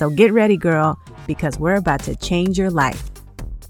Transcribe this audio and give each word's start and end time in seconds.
So 0.00 0.08
get 0.08 0.32
ready, 0.32 0.56
girl, 0.56 0.98
because 1.26 1.58
we're 1.58 1.74
about 1.74 2.02
to 2.04 2.16
change 2.16 2.58
your 2.58 2.70
life. 2.70 3.10